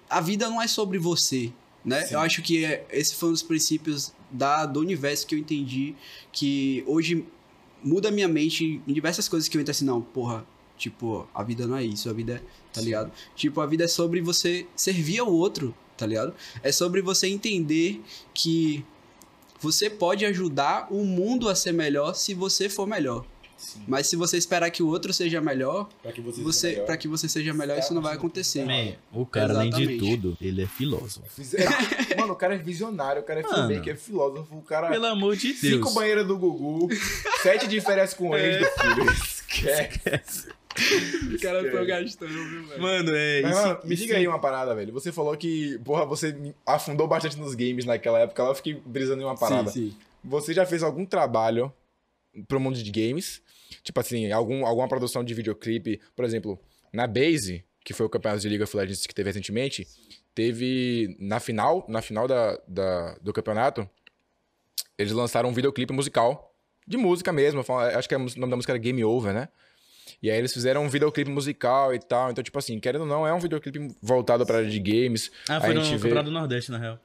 [0.09, 1.51] A vida não é sobre você,
[1.83, 2.05] né?
[2.05, 2.13] Sim.
[2.15, 5.95] Eu acho que é, esse foi um dos princípios da, do universo que eu entendi,
[6.31, 7.25] que hoje
[7.83, 10.45] muda minha mente em diversas coisas que eu entro assim, não, porra,
[10.77, 12.41] tipo, a vida não é isso, a vida é,
[12.73, 13.11] tá ligado?
[13.35, 16.33] Tipo, a vida é sobre você servir ao outro, tá ligado?
[16.61, 18.01] É sobre você entender
[18.33, 18.85] que
[19.59, 23.25] você pode ajudar o mundo a ser melhor se você for melhor.
[23.57, 23.83] Sim.
[23.87, 27.07] Mas se você esperar que o outro seja melhor, para que você, você para que
[27.07, 28.65] você seja melhor, isso não vai acontecer.
[29.11, 29.75] O cara, Exatamente.
[29.75, 31.25] além de tudo, ele é filósofo.
[32.17, 34.89] Mano, o cara é visionário, o cara é filmmaker, é filósofo, o cara.
[34.89, 35.59] Pelo amor de Deus.
[35.59, 36.87] Cinco banheiras do Gugu,
[37.41, 39.11] sete diferenças com o ex do filho.
[39.11, 40.57] Esquece.
[41.33, 42.81] Os caras estão gastando, viu, velho?
[42.81, 43.67] Mano, é Mas, isso.
[43.67, 44.93] Mano, me diga aí uma parada, velho.
[44.93, 48.43] Você falou que, porra, você afundou bastante nos games naquela época.
[48.43, 49.71] Eu fiquei brisando em uma parada.
[49.71, 49.97] Sim, sim.
[50.23, 51.73] Você já fez algum trabalho
[52.47, 53.41] pro mundo de games?
[53.83, 56.59] Tipo assim, algum, alguma produção de videoclipe, por exemplo,
[56.91, 59.87] na Base, que foi o campeonato de League of Legends que teve recentemente,
[60.35, 63.89] teve na final, na final da, da, do campeonato,
[64.97, 66.53] eles lançaram um videoclipe musical,
[66.85, 67.63] de música mesmo,
[67.95, 69.49] acho que o nome da música era Game Over, né?
[70.21, 72.31] E aí eles fizeram um videoclipe musical e tal.
[72.31, 75.29] Então, tipo assim, querendo ou não, é um videoclipe voltado para de games.
[75.49, 76.99] Ah, foi no Campeonato do Nordeste, na real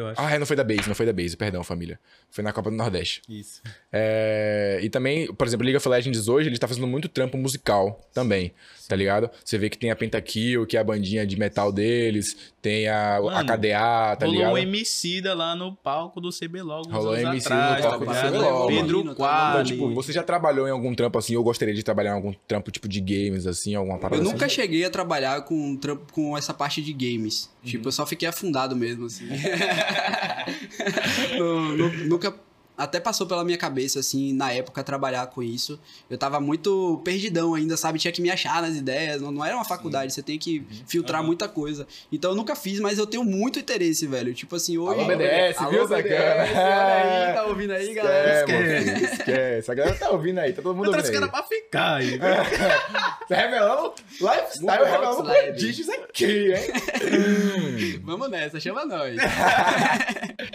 [0.00, 0.20] eu acho.
[0.20, 1.98] Ah, é, não foi da Base, não foi da Base, perdão, família.
[2.30, 3.22] Foi na Copa do Nordeste.
[3.28, 3.62] Isso.
[3.92, 8.00] É, e também, por exemplo, League of Legends hoje, ele tá fazendo muito trampo musical
[8.12, 8.52] também.
[8.90, 9.30] Tá ligado?
[9.44, 13.20] Você vê que tem a Pentakill, que é a bandinha de metal deles, tem a,
[13.22, 14.48] Mano, a KDA, tá ligado?
[14.48, 18.32] Rolou um Emicida lá no palco do CBLOG Rolou um Emicida no palco tá do
[18.32, 18.74] CBLOG.
[18.74, 19.60] Pedro Quadro.
[19.60, 21.34] Então, tipo, você já trabalhou em algum trampo assim?
[21.34, 24.32] Eu gostaria de trabalhar em algum trampo tipo de games, assim, alguma parada Eu assim?
[24.32, 25.78] nunca cheguei a trabalhar com,
[26.10, 27.48] com essa parte de games.
[27.62, 27.70] Uhum.
[27.70, 29.28] Tipo, eu só fiquei afundado mesmo, assim.
[32.08, 32.34] nunca
[32.80, 35.78] até passou pela minha cabeça, assim, na época, trabalhar com isso.
[36.08, 37.98] Eu tava muito perdidão ainda, sabe?
[37.98, 39.20] Tinha que me achar nas ideias.
[39.20, 40.14] Não, não era uma faculdade, Sim.
[40.14, 40.64] você tem que uhum.
[40.86, 41.26] filtrar uhum.
[41.26, 41.86] muita coisa.
[42.10, 44.32] Então eu nunca fiz, mas eu tenho muito interesse, velho.
[44.32, 44.98] Tipo assim, hoje.
[44.98, 48.40] Alô, BDS, Alô, viu, BDS, Olha aí, tá ouvindo aí, galera?
[48.40, 49.04] Esquece.
[49.04, 49.70] Esquece.
[49.70, 51.06] A galera tá ouvindo aí, tá todo mundo ouvindo.
[51.06, 52.18] Eu cara pra ficar aí.
[53.28, 58.00] Você revelando lifestyle, revelando prodígios aqui, hein?
[58.04, 59.16] Vamos nessa, chama nós.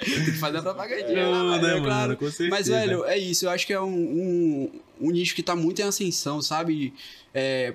[0.03, 1.25] tem que fazer a propagandinha.
[1.25, 2.49] Não, né, né, claro com certeza.
[2.49, 3.45] Mas, velho, é isso.
[3.45, 6.93] Eu acho que é um, um, um nicho que tá muito em ascensão, sabe?
[7.33, 7.73] É,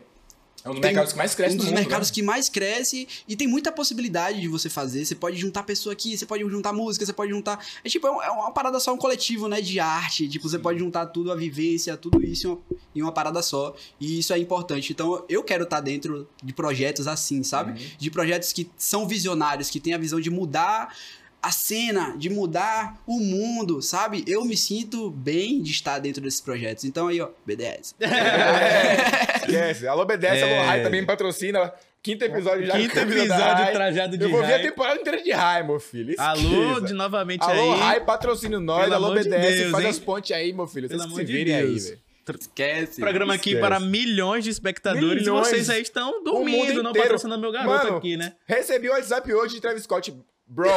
[0.65, 2.15] é um dos tem, mercados que mais cresce Um dos mundo, mercados né?
[2.15, 5.05] que mais cresce e tem muita possibilidade de você fazer.
[5.05, 7.65] Você pode juntar pessoa aqui, você pode juntar música, você pode juntar.
[7.83, 9.61] É tipo, é, é uma parada só, um coletivo, né?
[9.61, 10.29] De arte.
[10.29, 12.61] Tipo, você pode juntar tudo, a vivência, tudo isso
[12.95, 13.75] em uma, parada só.
[13.99, 14.93] E isso é importante.
[14.93, 17.73] Então, eu quero estar tá dentro de projetos assim, sabe?
[17.73, 17.89] Uhum.
[17.99, 20.95] De projetos que são visionários, que têm a visão de mudar
[21.43, 24.25] a cena, de mudar o mundo, sabe?
[24.27, 26.85] Eu me sinto bem de estar dentro desses projetos.
[26.85, 27.95] Então aí, ó, BDS.
[28.01, 29.87] É, esquece.
[29.87, 30.59] Alô, BDS, é.
[30.59, 31.73] alô, Rai também patrocina.
[32.03, 32.73] Quinto episódio já.
[32.73, 36.11] Quinto episódio trajado de Eu vou ver a temporada inteira de Rai, meu filho.
[36.11, 36.31] Esqueça.
[36.31, 37.61] Alô, de novamente alô, aí.
[37.61, 38.85] Alô, Rai, patrocina nós.
[38.85, 39.91] Pelo alô, BDS, de Deus, faz hein?
[39.91, 40.89] as pontes aí, meu filho.
[40.89, 41.99] Vocês se virem aí, velho.
[42.39, 43.01] Esquece.
[43.01, 43.61] Programa aqui esquece.
[43.61, 45.49] para milhões de espectadores milhões.
[45.49, 48.35] e vocês aí estão dormindo, não patrocinando meu garoto Mano, aqui, né?
[48.47, 50.15] Recebi o WhatsApp hoje de Travis Scott.
[50.53, 50.73] Bro,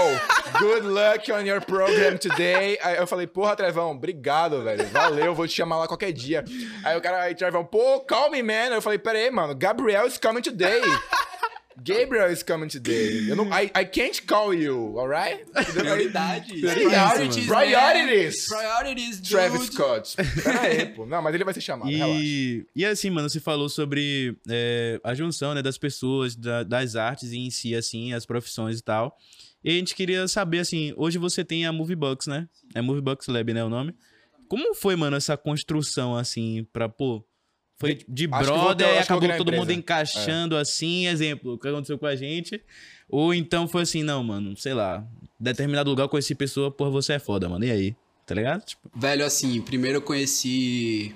[0.60, 2.78] good luck on your program today.
[2.84, 4.86] Aí eu falei, porra, Trevão, obrigado, velho.
[4.90, 6.46] Valeu, vou te chamar lá qualquer dia.
[6.84, 8.70] Aí o cara, aí Trevão, pô, call me, man.
[8.72, 10.80] Eu falei, pera aí, mano, Gabriel is coming today.
[11.84, 13.28] Gabriel is coming today.
[13.28, 15.44] Eu não, I, I can't call you, alright?
[15.74, 16.54] Prioridade.
[16.62, 17.48] Priorities.
[17.48, 18.48] Priorities.
[18.48, 19.30] Priorities, dude.
[19.32, 20.16] Travis Scott.
[20.44, 21.08] Pera aí, pô.
[21.08, 22.68] Não, mas ele vai ser chamado, E, relaxa.
[22.76, 27.34] e assim, mano, você falou sobre é, a junção, né, das pessoas, da- das artes
[27.34, 29.18] em si, assim, as profissões e tal.
[29.64, 32.48] E a gente queria saber, assim, hoje você tem a Moviebucks, né?
[32.76, 33.96] É Moviebucks Lab, né, o nome?
[34.48, 37.24] Como foi, mano, essa construção, assim, pra, pô...
[37.80, 39.74] Foi de Acho brother, ter- e acabou todo mundo empresa.
[39.80, 42.62] encaixando, assim, exemplo, o que aconteceu com a gente.
[43.10, 45.06] Ou então foi assim, não, mano, sei lá,
[45.40, 47.96] determinado lugar eu conheci pessoa, porra, você é foda, mano, e aí?
[48.28, 48.64] Tá ligado?
[48.64, 51.14] Tipo, Velho, assim, primeiro eu conheci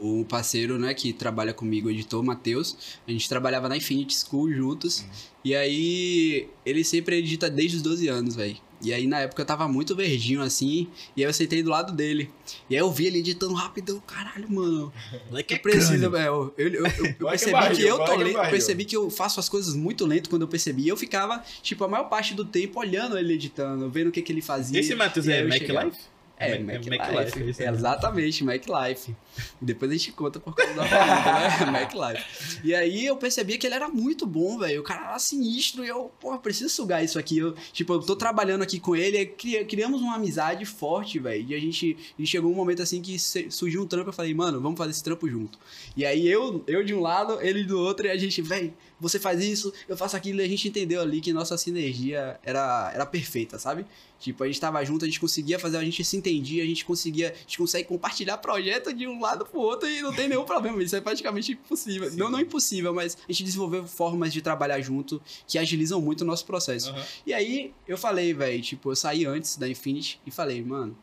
[0.00, 2.98] o parceiro, né, que trabalha comigo, o editor Matheus.
[3.06, 5.04] A gente trabalhava na Infinity School juntos.
[5.44, 8.56] E aí, ele sempre edita desde os 12 anos, velho.
[8.80, 10.86] E aí, na época, eu tava muito verdinho, assim,
[11.16, 12.30] e aí eu sentei do lado dele.
[12.70, 14.92] E aí eu vi ele editando rapidão, caralho, mano.
[15.48, 16.26] Eu preciso, velho.
[16.26, 18.32] Eu, eu, eu, eu que percebi barril, que eu tô lento.
[18.34, 18.50] Barril.
[18.52, 20.82] percebi que eu faço as coisas muito lento quando eu percebi.
[20.82, 24.22] E eu ficava, tipo, a maior parte do tempo olhando ele editando, vendo o que,
[24.22, 24.78] que ele fazia.
[24.78, 25.98] esse Matheus é Mac chegava- Life?
[26.38, 27.38] É, É Mac, Mac Life.
[27.38, 27.68] Life, isso, né?
[27.70, 29.14] Exatamente, Mac Life.
[29.60, 31.70] Depois a gente conta por causa da pergunta, né?
[31.72, 32.60] Mac Life.
[32.64, 34.80] E aí eu percebia que ele era muito bom, velho.
[34.80, 37.38] O cara era sinistro e eu, pô, preciso sugar isso aqui.
[37.38, 41.44] Eu, tipo, eu tô trabalhando aqui com ele, cri- criamos uma amizade forte, velho.
[41.48, 44.60] E a gente, e chegou um momento assim que surgiu um trampo, eu falei, mano,
[44.60, 45.58] vamos fazer esse trampo junto.
[45.96, 49.18] E aí eu, eu de um lado, ele do outro, e a gente, velho, você
[49.18, 53.06] faz isso, eu faço aquilo, e a gente entendeu ali que nossa sinergia era, era
[53.06, 53.86] perfeita, sabe?
[54.18, 56.84] Tipo, a gente tava junto, a gente conseguia fazer, a gente se entendia, a gente
[56.84, 60.42] conseguia, a gente consegue compartilhar projeto de um lado pro outro e não tem nenhum
[60.46, 60.82] problema.
[60.82, 62.10] Isso é praticamente impossível.
[62.14, 66.24] Não, não impossível, mas a gente desenvolveu formas de trabalhar junto que agilizam muito o
[66.24, 66.92] nosso processo.
[67.24, 70.96] E aí eu falei, velho, tipo, eu saí antes da Infinity e falei, mano.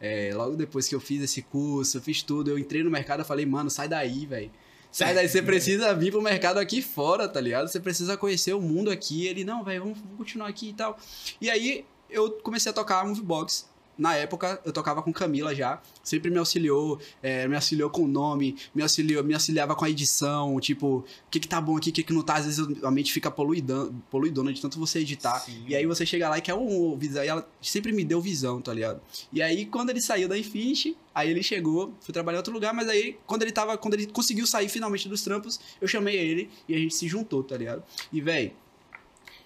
[0.00, 3.20] é, logo depois que eu fiz esse curso, eu fiz tudo, eu entrei no mercado,
[3.20, 4.50] eu falei, mano, sai daí, velho.
[4.96, 7.68] Sai daí, você precisa vir pro mercado aqui fora, tá ligado?
[7.68, 9.26] Você precisa conhecer o mundo aqui.
[9.26, 10.98] Ele, não, velho, vamos, vamos continuar aqui e tal.
[11.38, 13.68] E aí eu comecei a tocar Movebox.
[13.98, 15.80] Na época, eu tocava com Camila já.
[16.02, 19.90] Sempre me auxiliou, é, me auxiliou com o nome, me auxiliou, me auxiliava com a
[19.90, 22.34] edição, tipo, o que que tá bom aqui, o que que não tá.
[22.36, 25.44] Às vezes a mente fica poluidão, poluidona de tanto você editar.
[25.66, 27.24] E aí você chega lá e quer um visão.
[27.24, 29.00] E ela sempre me deu visão, tá ligado?
[29.32, 32.74] E aí, quando ele saiu da Infinity, aí ele chegou, foi trabalhar em outro lugar,
[32.74, 36.50] mas aí, quando ele tava, quando ele conseguiu sair finalmente dos trampos, eu chamei ele
[36.68, 37.82] e a gente se juntou, tá ligado?
[38.12, 38.52] E, velho,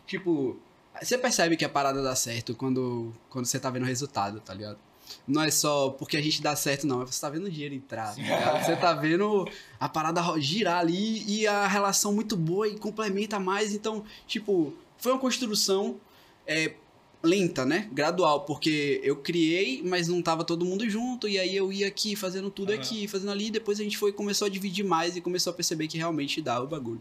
[0.07, 0.59] tipo,
[1.01, 4.55] você percebe que a parada dá certo quando, quando você tá vendo o resultado, tá
[4.55, 4.79] ligado?
[5.27, 7.03] Não é só porque a gente dá certo, não.
[7.03, 8.15] é Você tá vendo o dinheiro entrar.
[8.15, 8.63] tá?
[8.63, 13.75] Você tá vendo a parada girar ali e a relação muito boa e complementa mais.
[13.75, 16.01] Então, tipo, foi uma construção
[16.47, 16.75] é,
[17.23, 17.89] lenta, né?
[17.93, 22.17] Gradual, porque eu criei, mas não tava todo mundo junto, e aí eu ia aqui
[22.17, 25.21] fazendo tudo aqui, fazendo ali, e depois a gente foi começou a dividir mais e
[25.21, 27.01] começou a perceber que realmente dá o bagulho.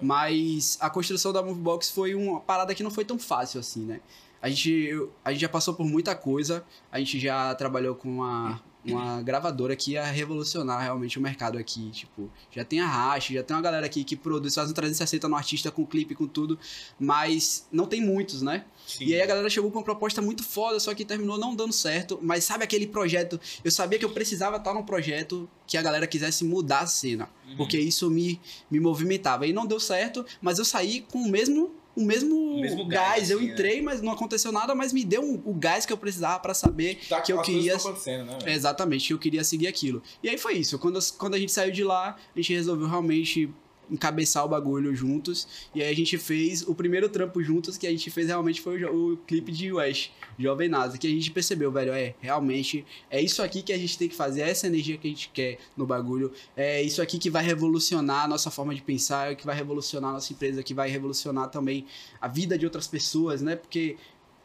[0.00, 4.00] Mas a construção da Movebox foi uma parada que não foi tão fácil assim, né?
[4.40, 4.90] A gente,
[5.24, 8.60] a gente já passou por muita coisa, a gente já trabalhou com uma,
[8.92, 11.90] uma gravadora que ia revolucionar realmente o mercado aqui.
[11.90, 15.28] Tipo, já tem a Rache, já tem uma galera aqui que produz, faz um 360
[15.28, 16.58] no artista com clipe, com tudo,
[16.98, 18.64] mas não tem muitos, né?
[19.00, 21.72] E aí a galera chegou com uma proposta muito foda, só que terminou não dando
[21.72, 22.18] certo.
[22.22, 23.40] Mas sabe aquele projeto?
[23.64, 27.28] Eu sabia que eu precisava estar num projeto que a galera quisesse mudar a cena.
[27.56, 29.46] Porque isso me, me movimentava.
[29.46, 31.74] E não deu certo, mas eu saí com o mesmo.
[31.96, 33.52] O mesmo, O mesmo gás, gás, eu assim, né?
[33.54, 36.52] entrei, mas não aconteceu nada, mas me deu um- o gás que eu precisava pra
[36.52, 37.74] saber Tá, que eu queria.
[37.74, 38.38] né?
[38.46, 40.02] Exatamente, eu queria seguir aquilo.
[40.22, 40.78] E aí foi isso.
[40.78, 43.50] Quando, quando a gente saiu de lá, a gente resolveu realmente
[43.90, 45.68] encabeçar o bagulho juntos.
[45.74, 48.84] E aí a gente fez o primeiro trampo juntos que a gente fez realmente foi
[48.84, 53.20] o, o clipe de West, Jovem NASA, que a gente percebeu, velho, é, realmente é
[53.20, 55.58] isso aqui que a gente tem que fazer, é essa energia que a gente quer
[55.76, 59.56] no bagulho, é isso aqui que vai revolucionar a nossa forma de pensar, que vai
[59.56, 61.86] revolucionar a nossa empresa, que vai revolucionar também
[62.20, 63.56] a vida de outras pessoas, né?
[63.56, 63.96] Porque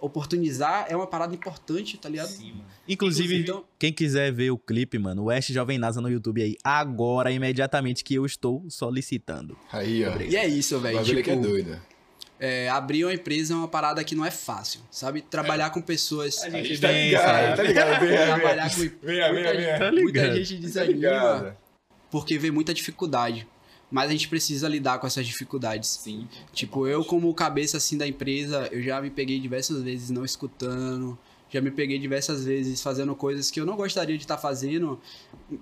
[0.01, 2.29] oportunizar é uma parada importante, tá ligado?
[2.87, 7.31] Inclusive, Então- quem quiser ver o clipe, mano, West Jovem NASA no YouTube aí, agora,
[7.31, 9.57] imediatamente, que eu estou solicitando.
[9.71, 10.17] Aí, ó.
[10.19, 11.03] E é isso, O velho.
[11.03, 11.79] Tipo, que é doido.
[12.39, 15.21] é, abrir uma empresa é uma parada que não é fácil, sabe?
[15.21, 16.41] Trabalhar com pessoas.
[16.43, 17.55] A A gente gente tá vem, ligado, sabe?
[17.57, 17.99] tá ligado.
[17.99, 18.17] Vem, vem.
[18.25, 18.77] Trabalhar com.
[18.77, 19.79] Muita, venha.
[19.79, 20.35] Tá muita ligado.
[20.43, 21.57] gente Tá desanima ligado.
[22.09, 23.47] porque vê muita dificuldade.
[23.91, 25.89] Mas a gente precisa lidar com essas dificuldades.
[25.89, 26.27] Sim.
[26.53, 31.17] Tipo, eu como cabeça assim da empresa, eu já me peguei diversas vezes não escutando,
[31.49, 34.97] já me peguei diversas vezes fazendo coisas que eu não gostaria de estar fazendo,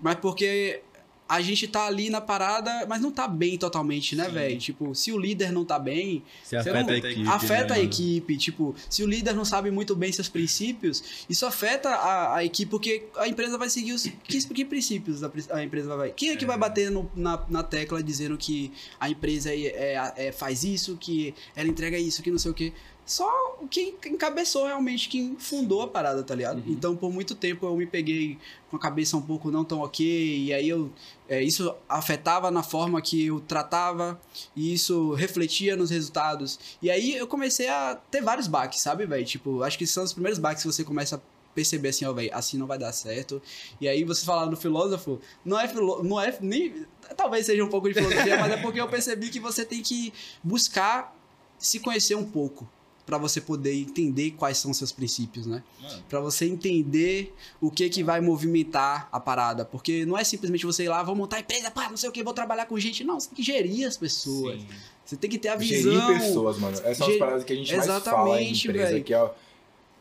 [0.02, 0.82] mas porque
[1.30, 4.58] a gente tá ali na parada, mas não tá bem totalmente, né, velho?
[4.58, 7.28] Tipo, se o líder não tá bem, se afeta não, a equipe.
[7.30, 8.38] Afeta né, a equipe.
[8.38, 12.72] Tipo, se o líder não sabe muito bem seus princípios, isso afeta a, a equipe,
[12.72, 14.10] porque a empresa vai seguir os.
[14.24, 16.10] Que, que princípios a, a empresa vai.
[16.10, 16.48] Quem é que é.
[16.48, 20.98] vai bater no, na, na tecla dizendo que a empresa é, é, é, faz isso,
[20.98, 22.74] que ela entrega isso, que não sei o quê?
[23.10, 26.58] Só quem encabeçou realmente, quem fundou a parada, tá ligado?
[26.60, 26.66] Uhum.
[26.68, 28.38] Então, por muito tempo eu me peguei
[28.70, 30.92] com a cabeça um pouco não tão ok, e aí eu.
[31.28, 34.22] É, isso afetava na forma que eu tratava,
[34.56, 36.60] e isso refletia nos resultados.
[36.84, 39.26] E aí eu comecei a ter vários baques, sabe, velho?
[39.26, 41.20] Tipo, acho que são os primeiros baques que você começa a
[41.56, 43.42] perceber assim, ó, velho, assim não vai dar certo.
[43.82, 46.86] E aí você falar do filósofo, não é, não é nem.
[47.18, 50.14] Talvez seja um pouco de filosofia, mas é porque eu percebi que você tem que
[50.44, 51.12] buscar
[51.58, 52.70] se conhecer um pouco
[53.10, 55.64] para você poder entender quais são seus princípios, né?
[56.08, 60.84] Para você entender o que que vai movimentar a parada, porque não é simplesmente você
[60.84, 63.20] ir lá, vou montar empresa, pá, não sei o que, vou trabalhar com gente, não,
[63.20, 64.62] você tem que gerir as pessoas.
[64.62, 64.68] Sim.
[65.04, 65.92] Você tem que ter a visão.
[65.92, 66.78] Gerir pessoas, mano.
[66.78, 69.04] Essas são as paradas que a gente mais fala em empresa, véio.
[69.04, 69.32] que é,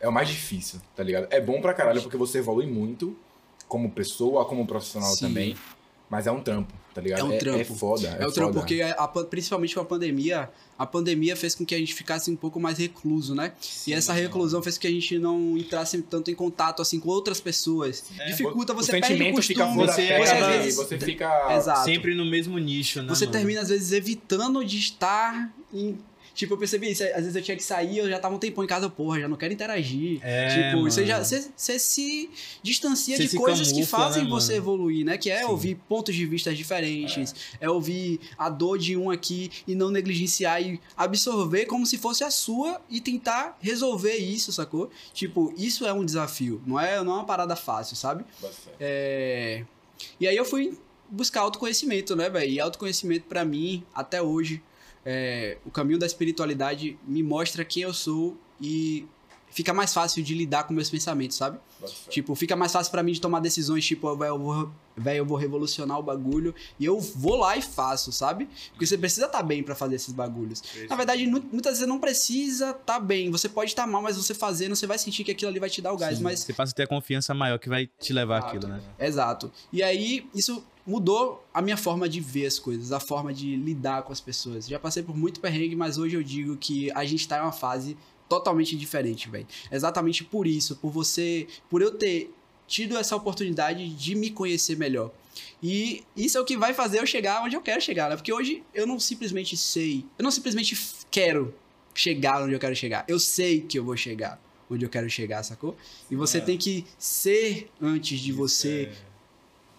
[0.01, 1.27] é o mais difícil, tá ligado?
[1.31, 3.17] É bom pra caralho porque você evolui muito
[3.67, 5.27] como pessoa, como profissional Sim.
[5.27, 5.57] também.
[6.09, 7.19] Mas é um trampo, tá ligado?
[7.19, 7.57] É um trampo.
[7.57, 8.17] É, é foda.
[8.19, 11.75] É, é um trampo, porque a, principalmente com a pandemia, a pandemia fez com que
[11.75, 13.53] a gente ficasse um pouco mais recluso, né?
[13.61, 16.99] Sim, e essa reclusão fez com que a gente não entrasse tanto em contato assim
[16.99, 18.05] com outras pessoas.
[18.17, 19.41] É, Dificulta, você o perde o costume.
[19.43, 21.85] Fica você, você, às vezes, você fica Exato.
[21.85, 23.09] sempre no mesmo nicho, né?
[23.09, 23.37] Você mano?
[23.37, 25.95] termina às vezes evitando de estar em
[26.39, 27.03] Tipo, eu percebi isso.
[27.03, 29.27] Às vezes eu tinha que sair, eu já tava um tempão em casa, porra, já
[29.27, 30.21] não quero interagir.
[30.23, 32.29] É, tipo, você já você, você se
[32.63, 35.17] distancia você de se coisas camufla, que fazem né, você evoluir, né?
[35.17, 35.49] Que é Sim.
[35.49, 37.65] ouvir pontos de vista diferentes, é.
[37.65, 37.69] é.
[37.69, 42.31] ouvir a dor de um aqui e não negligenciar e absorver como se fosse a
[42.31, 44.89] sua e tentar resolver isso, sacou?
[45.13, 48.23] Tipo, isso é um desafio, não é, não é uma parada fácil, sabe?
[48.79, 49.65] É...
[50.17, 50.79] E aí eu fui
[51.09, 52.49] buscar autoconhecimento, né, velho?
[52.49, 54.63] E autoconhecimento para mim, até hoje,
[55.05, 59.07] é, o caminho da espiritualidade me mostra quem eu sou e
[59.51, 61.59] fica mais fácil de lidar com meus pensamentos, sabe?
[62.09, 64.71] Tipo, fica mais fácil para mim de tomar decisões, tipo, velho, eu vou,
[65.05, 68.47] eu vou revolucionar o bagulho e eu vou lá e faço, sabe?
[68.71, 70.61] Porque você precisa estar tá bem para fazer esses bagulhos.
[70.89, 73.31] Na verdade, muitas vezes não precisa estar tá bem.
[73.31, 75.69] Você pode estar tá mal, mas você fazendo, você vai sentir que aquilo ali vai
[75.69, 77.89] te dar o gás, Sim, mas você passa a ter a confiança maior que vai
[77.99, 78.81] te levar Exato, aquilo, né?
[78.99, 79.51] Exato.
[79.71, 84.01] E aí, isso mudou a minha forma de ver as coisas, a forma de lidar
[84.01, 84.67] com as pessoas.
[84.67, 87.51] Já passei por muito perrengue, mas hoje eu digo que a gente tá em uma
[87.51, 87.95] fase
[88.27, 89.47] totalmente diferente, velho.
[89.71, 92.33] Exatamente por isso, por você, por eu ter
[92.67, 95.11] tido essa oportunidade de me conhecer melhor.
[95.61, 98.15] E isso é o que vai fazer eu chegar onde eu quero chegar, né?
[98.15, 100.75] Porque hoje eu não simplesmente sei, eu não simplesmente
[101.11, 101.53] quero
[101.93, 103.05] chegar onde eu quero chegar.
[103.07, 105.75] Eu sei que eu vou chegar onde eu quero chegar, sacou?
[106.09, 106.41] E você é.
[106.41, 109.09] tem que ser antes de isso você é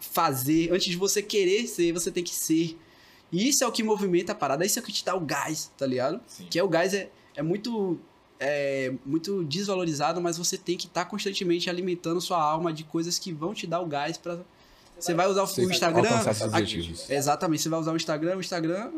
[0.00, 2.78] fazer, antes de você querer ser, você tem que ser.
[3.32, 5.20] E isso é o que movimenta a parada, isso é o que te dá o
[5.20, 6.20] gás, tá ligado?
[6.26, 6.46] Sim.
[6.50, 7.98] Que é o gás é, é muito
[8.38, 13.18] é muito desvalorizado, mas você tem que estar tá constantemente alimentando sua alma de coisas
[13.18, 14.38] que vão te dar o gás para
[14.98, 16.10] você vai usar o, o Instagram.
[16.10, 18.90] A, exatamente, você vai usar o Instagram, o Instagram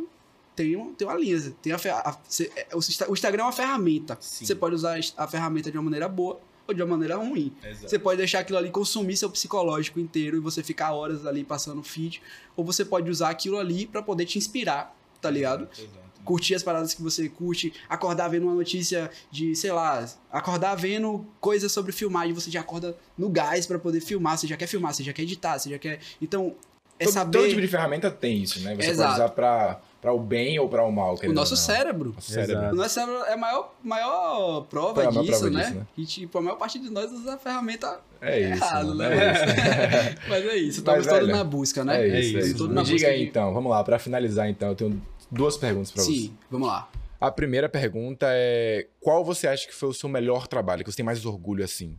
[0.55, 4.19] tem, um, tem uma linha, tem a, a, você, é, o Instagram é uma ferramenta.
[4.21, 4.45] Sim.
[4.45, 7.53] Você pode usar a ferramenta de uma maneira boa ou de uma maneira ruim.
[7.65, 7.89] Exato.
[7.89, 11.83] Você pode deixar aquilo ali consumir seu psicológico inteiro e você ficar horas ali passando
[11.83, 12.23] feed,
[12.57, 15.65] ou você pode usar aquilo ali para poder te inspirar, tá ligado?
[15.65, 16.03] Exato, exato.
[16.25, 21.27] Curtir as paradas que você curte, acordar vendo uma notícia de, sei lá, acordar vendo
[21.41, 24.95] coisas sobre filmagem, você já acorda no gás para poder filmar, você já quer filmar,
[24.95, 25.99] você já quer editar, você já quer.
[26.21, 26.55] Então,
[26.97, 27.39] é todo, saber.
[27.39, 28.77] Todo tipo de ferramenta tem isso, né?
[28.77, 29.09] Você Exato.
[29.09, 31.17] pode usar pra para o bem ou para o mal.
[31.23, 32.13] O nosso cérebro.
[32.13, 32.73] Nosso cérebro.
[32.73, 35.63] O nosso cérebro é a maior, maior prova, a maior disso, prova né?
[35.63, 35.87] Disso, né?
[35.95, 39.15] Que, tipo, a maior parte de nós usa a ferramenta é isso, errado, né?
[39.15, 42.03] É Mas é isso, estamos todos na busca, né?
[42.03, 42.37] É isso.
[42.37, 42.69] É isso.
[42.69, 43.25] Me diga aí, de...
[43.27, 46.13] então, vamos lá, para finalizar, então, eu tenho duas perguntas para você.
[46.13, 46.89] Sim, vamos lá.
[47.21, 50.97] A primeira pergunta é: qual você acha que foi o seu melhor trabalho, que você
[50.97, 51.97] tem mais orgulho assim?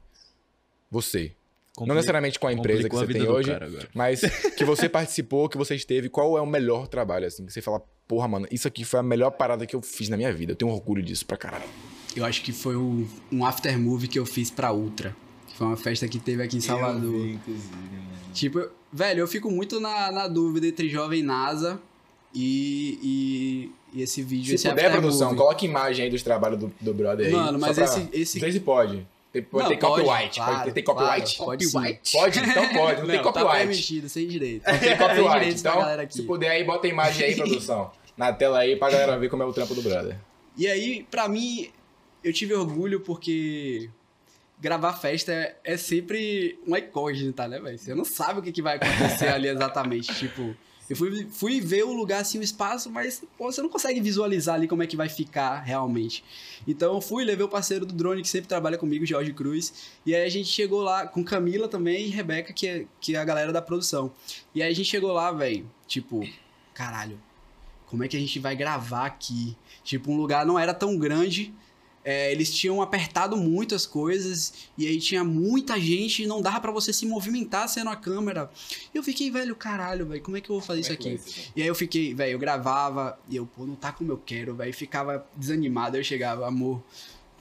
[0.91, 1.31] Você.
[1.75, 1.89] Compli...
[1.89, 3.51] Não necessariamente com a empresa que você tem hoje,
[3.95, 4.21] mas
[4.55, 7.45] que você participou, que você esteve, qual é o melhor trabalho, assim?
[7.45, 10.15] Que você fala, porra, mano, isso aqui foi a melhor parada que eu fiz na
[10.15, 10.51] minha vida.
[10.51, 11.65] Eu tenho orgulho disso pra caralho.
[12.15, 15.15] Eu acho que foi um, um after movie que eu fiz pra Ultra.
[15.47, 17.03] Que foi uma festa que teve aqui em Salvador.
[17.03, 18.33] Eu vi, inclusive, mano.
[18.33, 21.79] Tipo, velho, eu fico muito na, na dúvida entre Jovem NASA
[22.33, 22.99] e,
[23.93, 24.49] e, e esse vídeo.
[24.49, 25.41] Se esse puder, produção, movie.
[25.41, 27.31] coloca imagem aí dos trabalhos do, do brother aí.
[27.31, 27.85] Mano, mas pra...
[27.85, 28.37] esse, esse.
[28.37, 29.07] Não sei se pode.
[29.33, 30.35] Tem, pode não, ter pode, copyright.
[30.35, 31.35] Claro, pode ter copyright.
[31.35, 32.11] Claro, pode, copyright.
[32.13, 33.01] pode, então pode.
[33.01, 33.51] Não, não tem tá copyright.
[33.51, 34.71] Tá permitido, sem direito.
[34.71, 35.59] Não tem copyright.
[35.59, 37.91] então, se puder aí, bota a imagem aí, produção.
[38.15, 40.15] Na tela aí, pra galera ver como é o trampo do brother.
[40.55, 41.71] E aí, pra mim,
[42.23, 43.89] eu tive orgulho porque
[44.61, 47.79] gravar festa é, é sempre uma incógnita, né, velho?
[47.79, 50.13] Você não sabe o que, que vai acontecer ali exatamente.
[50.15, 50.55] Tipo,
[50.89, 54.55] eu fui, fui ver o lugar, assim, o espaço, mas pô, você não consegue visualizar
[54.55, 56.23] ali como é que vai ficar realmente.
[56.67, 59.73] Então eu fui, levei o parceiro do drone que sempre trabalha comigo, Jorge Cruz.
[60.05, 63.19] E aí a gente chegou lá com Camila também e Rebeca, que é, que é
[63.19, 64.11] a galera da produção.
[64.53, 66.27] E aí a gente chegou lá, velho, tipo,
[66.73, 67.19] caralho,
[67.87, 69.55] como é que a gente vai gravar aqui?
[69.83, 71.53] Tipo, um lugar não era tão grande,
[72.03, 76.59] é, eles tinham apertado muito as coisas e aí tinha muita gente e não dava
[76.59, 78.51] para você se movimentar sendo a câmera.
[78.93, 81.51] Eu fiquei, velho, caralho, velho, como é que eu vou fazer como isso é aqui?
[81.55, 84.55] E aí eu fiquei, velho, eu gravava e eu, pô, não tá como eu quero,
[84.55, 85.95] velho, ficava desanimado.
[85.95, 86.83] Aí eu chegava, amor,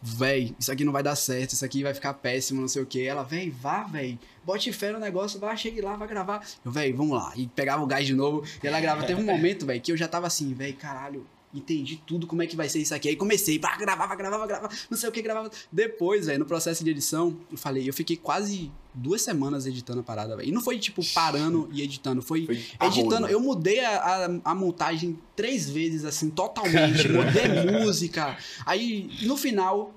[0.01, 2.87] velho, isso aqui não vai dar certo, isso aqui vai ficar péssimo, não sei o
[2.87, 3.05] que.
[3.05, 6.47] Ela, velho, vá, velho, bote fé no negócio, vá, chegue lá, vai gravar.
[6.65, 7.33] Eu, velho, vamos lá.
[7.35, 9.07] E pegava o gás de novo e ela gravava.
[9.07, 12.47] Teve um momento, velho, que eu já tava assim, velho, caralho entendi tudo como é
[12.47, 13.09] que vai ser isso aqui.
[13.09, 15.51] Aí comecei, pá, gravava, gravava, gravava, não sei o que, gravava.
[15.71, 20.03] Depois, velho, no processo de edição, eu falei, eu fiquei quase duas semanas editando a
[20.03, 20.49] parada, velho.
[20.49, 23.27] E não foi, tipo, parando e editando, foi, foi editando.
[23.27, 27.09] Eu mudei a, a, a, montagem três vezes, assim, totalmente.
[27.09, 27.49] mudei
[27.81, 28.37] música.
[28.65, 29.95] Aí, no final,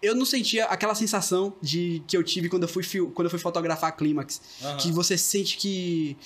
[0.00, 2.82] eu não sentia aquela sensação de que eu tive quando eu fui,
[3.14, 4.40] quando eu fui fotografar a Clímax.
[4.62, 4.76] Uhum.
[4.76, 6.16] Que você sente que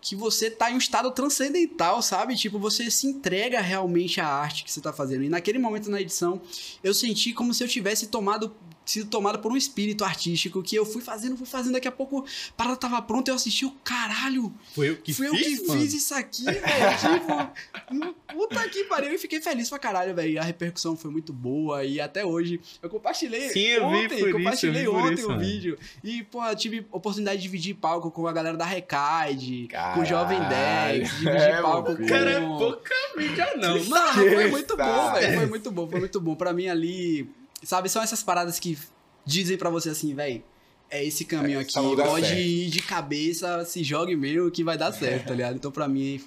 [0.00, 2.36] que você tá em um estado transcendental, sabe?
[2.36, 5.24] Tipo, você se entrega realmente à arte que você tá fazendo.
[5.24, 6.40] E naquele momento na edição,
[6.82, 10.84] eu senti como se eu tivesse tomado sido tomado por um espírito artístico que eu
[10.84, 13.70] fui fazendo, fui fazendo, daqui a pouco a parada tava pronta e eu assisti o
[13.84, 14.52] caralho.
[14.74, 15.80] Foi eu que Foi fiz, eu que mano.
[15.80, 16.62] fiz isso aqui, velho.
[16.64, 19.12] tipo, puta que pariu.
[19.12, 20.40] E fiquei feliz pra caralho, velho.
[20.40, 24.82] A repercussão foi muito boa e até hoje eu compartilhei Sim, eu ontem, vi compartilhei
[24.82, 25.78] isso, ontem isso, o vídeo.
[26.02, 30.38] E, pô, tive oportunidade de dividir palco com a galera da Recaide, com o Jovem
[30.48, 32.06] 10, dividir é, palco com...
[32.06, 33.84] Cara, é pouca mídia não.
[33.84, 35.36] Mano, foi muito bom, velho.
[35.38, 36.34] Foi muito bom, foi muito bom.
[36.34, 37.28] Pra mim ali
[37.62, 38.78] Sabe, são essas paradas que
[39.24, 40.42] dizem para você assim, velho,
[40.90, 42.38] é esse caminho é, aqui, pode certo.
[42.38, 45.54] ir de cabeça, se jogue mesmo que vai dar certo, tá ligado?
[45.54, 46.20] Então, pra mim,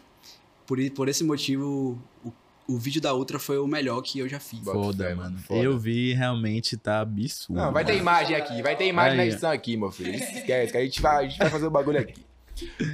[0.65, 2.31] por, por esse motivo, o,
[2.67, 4.59] o vídeo da outra foi o melhor que eu já fiz.
[4.61, 5.37] Foda, mano.
[5.39, 5.59] Foda.
[5.59, 7.59] Eu vi, realmente tá absurdo.
[7.59, 9.17] Não, vai ter imagem aqui, vai ter imagem Aí.
[9.17, 10.15] na edição aqui, meu filho.
[10.15, 12.25] Esquece, que a gente vai, a gente vai fazer o bagulho aqui.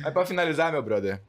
[0.02, 1.22] Mas pra finalizar, meu brother,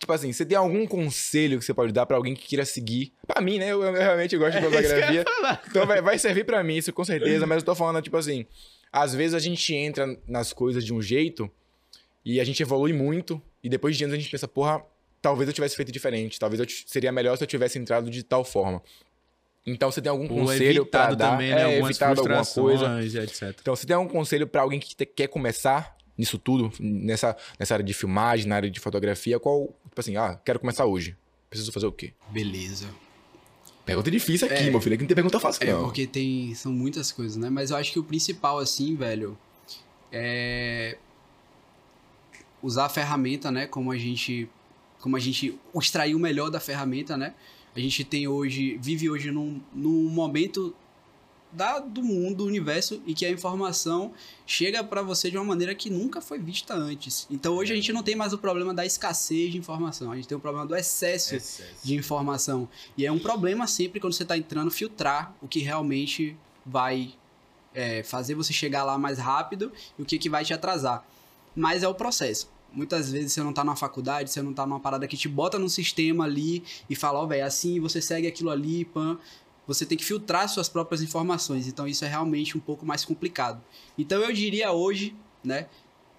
[0.00, 3.12] Tipo assim, você tem algum conselho que você pode dar para alguém que queira seguir?
[3.26, 3.70] Pra mim, né?
[3.70, 5.20] Eu, eu realmente gosto de fotografia.
[5.20, 7.46] É então vai, vai servir para mim, isso com certeza.
[7.46, 8.46] Mas eu tô falando, tipo assim,
[8.90, 11.50] às vezes a gente entra nas coisas de um jeito
[12.24, 13.40] e a gente evolui muito.
[13.62, 14.82] E depois de anos a gente pensa, porra,
[15.20, 16.40] talvez eu tivesse feito diferente.
[16.40, 18.82] Talvez eu seria melhor se eu tivesse entrado de tal forma.
[19.66, 21.32] Então, você tem algum conselho para dar?
[21.32, 21.74] Também, né?
[21.74, 23.04] É, evitado alguma coisa.
[23.04, 23.54] Etc.
[23.60, 27.74] Então, você tem algum conselho para alguém que te, quer começar nisso tudo, nessa, nessa
[27.74, 29.40] área de filmagem, na área de fotografia?
[29.40, 31.16] Qual, Tipo assim, ah, quero começar hoje.
[31.48, 32.12] Preciso fazer o quê?
[32.30, 32.86] Beleza.
[33.84, 34.94] Pergunta difícil aqui, é, meu filho.
[34.94, 35.80] Aqui não tem pergunta fácil, é, não.
[35.80, 36.54] É, porque tem...
[36.54, 37.50] São muitas coisas, né?
[37.50, 39.36] Mas eu acho que o principal, assim, velho,
[40.12, 40.96] é...
[42.62, 43.66] Usar a ferramenta, né?
[43.66, 44.48] Como a gente...
[45.00, 47.34] Como a gente extrair o melhor da ferramenta, né?
[47.74, 48.78] A gente tem hoje...
[48.80, 50.74] Vive hoje num, num momento
[51.52, 54.12] da, do mundo, do universo, e que a informação
[54.46, 57.26] chega para você de uma maneira que nunca foi vista antes.
[57.30, 60.28] Então hoje a gente não tem mais o problema da escassez de informação, a gente
[60.28, 61.84] tem o problema do excesso, excesso.
[61.84, 62.68] de informação.
[62.96, 67.14] E é um problema sempre quando você está entrando filtrar o que realmente vai
[67.74, 71.04] é, fazer você chegar lá mais rápido e o que, que vai te atrasar.
[71.54, 72.48] Mas é o processo.
[72.72, 75.58] Muitas vezes você não tá numa faculdade, você não tá numa parada que te bota
[75.58, 79.18] num sistema ali e fala, ó, oh, velho, assim você segue aquilo ali, pan
[79.70, 81.68] você tem que filtrar suas próprias informações.
[81.68, 83.62] Então isso é realmente um pouco mais complicado.
[83.96, 85.14] Então eu diria hoje,
[85.44, 85.68] né,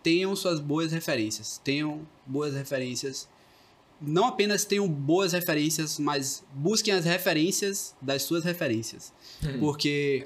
[0.02, 3.28] tenham suas boas referências, tenham boas referências.
[4.02, 9.14] Não apenas tenham boas referências, mas busquem as referências das suas referências.
[9.44, 9.60] Hum.
[9.60, 10.26] Porque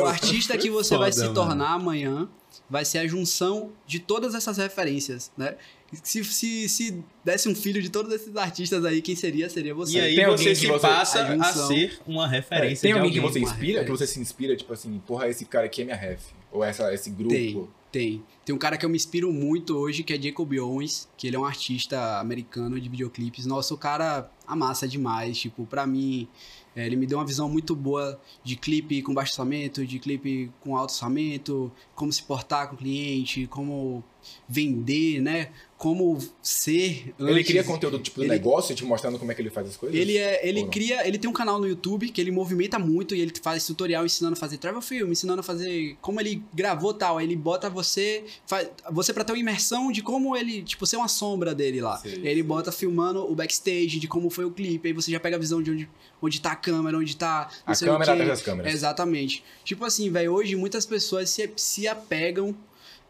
[0.00, 1.90] o artista que você Foda, vai se tornar mano.
[1.90, 2.28] amanhã
[2.70, 5.56] vai ser a junção de todas essas referências, né?
[6.02, 9.48] Se, se, se desse um filho de todos esses artistas aí, quem seria?
[9.50, 9.98] Seria você.
[9.98, 12.86] E aí tem você se você, passa a, a, ser uma referência.
[12.86, 15.44] É, tem alguém, alguém, que você inspira, que você se inspira, tipo assim, porra, esse
[15.44, 16.22] cara aqui é minha ref.
[16.50, 17.34] Ou essa, esse grupo.
[17.34, 18.24] Tem, tem.
[18.44, 21.36] Tem um cara que eu me inspiro muito hoje, que é Jacob Owens, que ele
[21.36, 23.44] é um artista americano de videoclipes.
[23.46, 25.38] Nossa, o cara amassa demais.
[25.38, 26.26] Tipo, pra mim,
[26.74, 30.50] é, ele me deu uma visão muito boa de clipe com baixo orçamento, de clipe
[30.60, 34.02] com alto orçamento, como se portar com o cliente, como
[34.48, 35.48] vender, né?
[35.78, 37.12] Como ser.
[37.18, 37.34] Antes.
[37.34, 39.98] Ele cria conteúdo tipo ele, negócio, te mostrando como é que ele faz as coisas?
[39.98, 43.20] Ele é, ele cria, ele tem um canal no YouTube que ele movimenta muito e
[43.20, 47.18] ele faz tutorial ensinando a fazer travel film, ensinando a fazer como ele gravou tal.
[47.18, 50.98] Aí ele bota você faz, você para ter uma imersão de como ele, tipo, ser
[50.98, 51.98] uma sombra dele lá.
[51.98, 52.46] Sim, ele sim.
[52.46, 55.60] bota filmando o backstage de como foi o clipe, aí você já pega a visão
[55.60, 55.88] de onde,
[56.20, 57.50] onde tá a câmera, onde tá.
[57.66, 58.72] a câmera atrás das câmeras.
[58.72, 59.42] Exatamente.
[59.64, 62.54] Tipo assim, velho, hoje muitas pessoas se, se apegam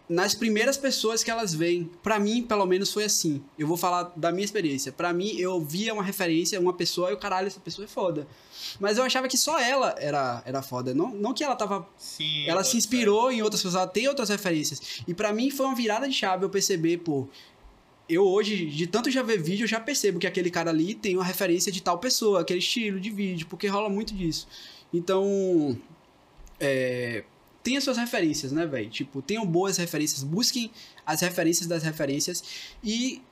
[0.08, 1.90] nas primeiras pessoas que elas veem.
[2.02, 3.42] Para mim, pelo menos, foi assim.
[3.58, 4.92] Eu vou falar da minha experiência.
[4.92, 8.26] Para mim, eu via uma referência, uma pessoa, e o caralho, essa pessoa é foda.
[8.78, 10.94] Mas eu achava que só ela era, era foda.
[10.94, 11.88] Não, não que ela tava.
[11.96, 13.34] Sim, ela se inspirou é.
[13.34, 15.02] em outras pessoas, ela tem outras referências.
[15.06, 17.28] E para mim foi uma virada de chave eu perceber, pô.
[18.08, 21.16] Eu hoje, de tanto já ver vídeo, eu já percebo que aquele cara ali tem
[21.16, 24.46] uma referência de tal pessoa, aquele estilo de vídeo, porque rola muito disso.
[24.92, 25.78] Então.
[26.60, 27.24] É,
[27.62, 28.90] tenha suas referências, né, velho?
[28.90, 30.70] Tipo, tenham boas referências, busquem
[31.06, 32.42] as referências das referências
[32.82, 33.22] e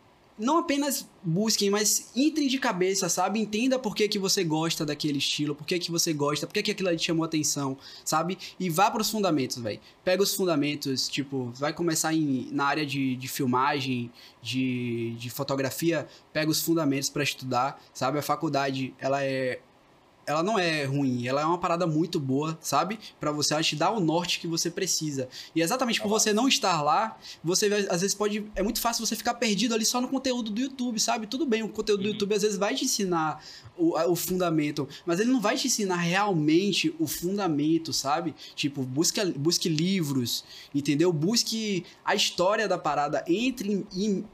[0.40, 3.38] não apenas busquem, mas entrem de cabeça, sabe?
[3.38, 6.62] Entenda por que, que você gosta daquele estilo, por que, que você gosta, por que,
[6.62, 8.38] que aquilo ali te chamou atenção, sabe?
[8.58, 9.78] E vá para os fundamentos, velho.
[10.02, 14.10] Pega os fundamentos, tipo, vai começar em, na área de, de filmagem,
[14.40, 18.18] de, de fotografia, pega os fundamentos para estudar, sabe?
[18.18, 19.60] A faculdade, ela é
[20.30, 22.98] ela não é ruim, ela é uma parada muito boa, sabe?
[23.18, 25.28] Para você ela te dar o norte que você precisa.
[25.54, 29.16] E exatamente por você não estar lá, você às vezes pode é muito fácil você
[29.16, 31.26] ficar perdido ali só no conteúdo do YouTube, sabe?
[31.26, 32.12] Tudo bem, o conteúdo do uhum.
[32.12, 33.42] YouTube às vezes vai te ensinar
[33.76, 38.34] o, o fundamento, mas ele não vai te ensinar realmente o fundamento, sabe?
[38.54, 41.12] Tipo, busque, busque livros, entendeu?
[41.12, 44.24] Busque a história da parada, entre em,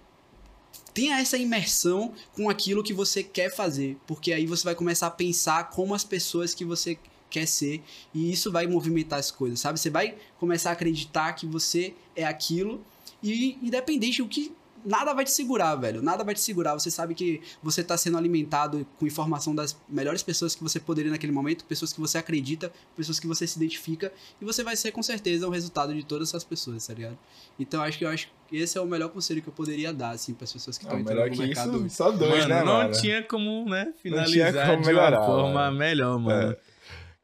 [0.97, 5.11] tenha essa imersão com aquilo que você quer fazer, porque aí você vai começar a
[5.11, 7.83] pensar como as pessoas que você quer ser
[8.15, 9.79] e isso vai movimentar as coisas, sabe?
[9.79, 12.83] Você vai começar a acreditar que você é aquilo
[13.23, 14.55] e independente do que
[14.87, 16.01] nada vai te segurar, velho.
[16.01, 16.75] Nada vai te segurar.
[16.75, 21.11] Você sabe que você está sendo alimentado com informação das melhores pessoas que você poderia
[21.11, 24.93] naquele momento, pessoas que você acredita, pessoas que você se identifica, e você vai ser
[24.93, 27.19] com certeza o resultado de todas essas pessoas, tá ligado?
[27.59, 30.11] Então acho que eu acho que esse é o melhor conselho que eu poderia dar,
[30.11, 31.87] assim, para as pessoas que estão entrando melhor no que mercado.
[31.87, 32.91] Isso, só dois, mano, né, mano?
[32.91, 35.77] Não tinha como, né, finalizar como de melhorar, uma forma mano.
[35.77, 36.53] melhor, mano.
[36.53, 36.76] É.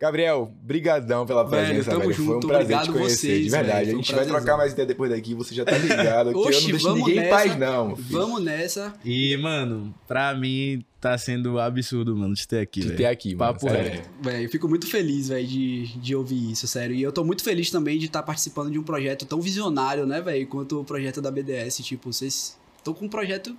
[0.02, 2.00] Gabriel, brigadão pela presença, velho.
[2.00, 2.12] velho.
[2.12, 3.84] Junto, Foi um prazer te conhecer, vocês, de verdade.
[3.84, 6.36] Véio, a gente vai trocar mais ideia depois daqui, você já tá ligado.
[6.36, 7.94] Oxi, eu não deixo ninguém nessa, em paz, não.
[7.94, 8.92] Vamos nessa.
[9.04, 12.98] E, mano, pra mim tá sendo absurdo, mano, de ter aqui, De véio.
[12.98, 13.52] ter aqui, mano.
[13.52, 14.10] Papo reto.
[14.20, 16.96] Velho, eu fico muito feliz, velho, de, de ouvir isso, sério.
[16.96, 20.04] E eu tô muito feliz também de estar tá participando de um projeto tão visionário,
[20.04, 21.76] né, velho, quanto o projeto da BDS.
[21.76, 23.56] Tipo, vocês estão com um projeto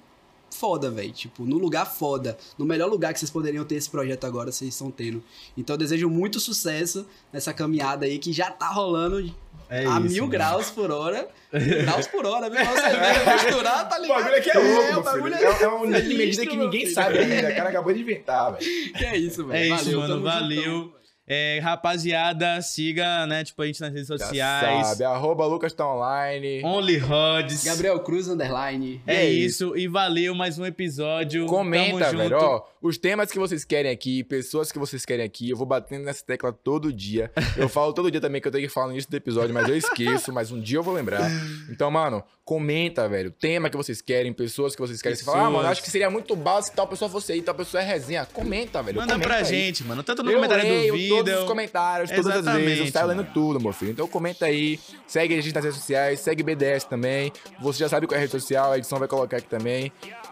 [0.53, 1.11] foda, velho.
[1.11, 2.37] Tipo, no lugar foda.
[2.57, 5.23] No melhor lugar que vocês poderiam ter esse projeto agora, vocês estão tendo.
[5.57, 9.33] Então eu desejo muito sucesso nessa caminhada aí que já tá rolando
[9.69, 10.29] é a isso, mil mano.
[10.29, 11.27] graus por hora.
[11.51, 14.19] graus por hora, mil graus cerveja misturar, tá ligado?
[14.19, 16.85] O bagulho aqui é louco, é, bagulho é, é um limite de medida que ninguém
[16.87, 17.49] sabe ainda.
[17.53, 18.93] O cara acabou de inventar, velho.
[18.93, 19.73] Que é isso, velho.
[19.73, 20.21] É isso, valeu, mano.
[20.21, 20.63] Valeu.
[20.63, 21.02] Juntão.
[21.25, 24.87] É, rapaziada, siga, né, tipo, a gente nas redes sociais.
[24.87, 26.61] sabe, arroba Lucas tá online.
[26.65, 27.63] Only Rods.
[27.63, 29.01] Gabriel Cruz, underline.
[29.07, 29.73] É, isso.
[29.77, 31.45] e valeu mais um episódio.
[31.45, 35.55] Comenta, velho, ó, os temas que vocês querem aqui, pessoas que vocês querem aqui, eu
[35.55, 37.31] vou batendo nessa tecla todo dia.
[37.55, 39.69] Eu falo todo dia também que eu tenho que falar no início do episódio, mas
[39.69, 41.21] eu esqueço, mas um dia eu vou lembrar.
[41.69, 45.15] Então, mano, comenta, velho, tema que vocês querem, pessoas que vocês querem.
[45.15, 45.33] Pessoas.
[45.35, 47.53] Você fala, ah, mano, acho que seria muito básico se tal pessoa fosse aí, tal
[47.53, 48.25] pessoa é resenha.
[48.25, 48.97] Comenta, velho.
[48.97, 49.45] Manda comenta pra aí.
[49.45, 52.65] gente, mano, tanto no eu comentário leio do vídeo todos os comentários, todas Exatamente, as
[52.65, 52.85] vezes.
[52.85, 53.91] Eu saio lendo tudo, meu filho.
[53.91, 57.31] Então comenta aí, segue a gente nas redes sociais, segue BDS também.
[57.61, 59.91] Você já sabe qual é a rede social, a edição vai colocar aqui também.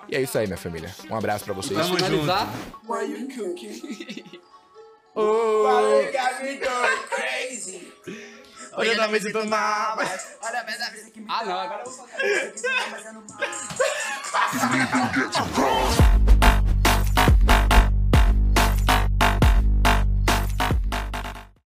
[0.10, 0.94] E é isso aí, minha família.
[1.10, 1.80] Um abraço pra vocês.
[1.80, 2.50] Vamos finalizar.
[2.88, 4.24] Why you cooking?
[5.16, 5.64] oh,
[7.10, 7.92] crazy.
[8.74, 9.98] Olha na mesa do mar.
[9.98, 10.92] Olha a mesa.
[11.28, 12.54] Ah, não, agora eu vou fazer.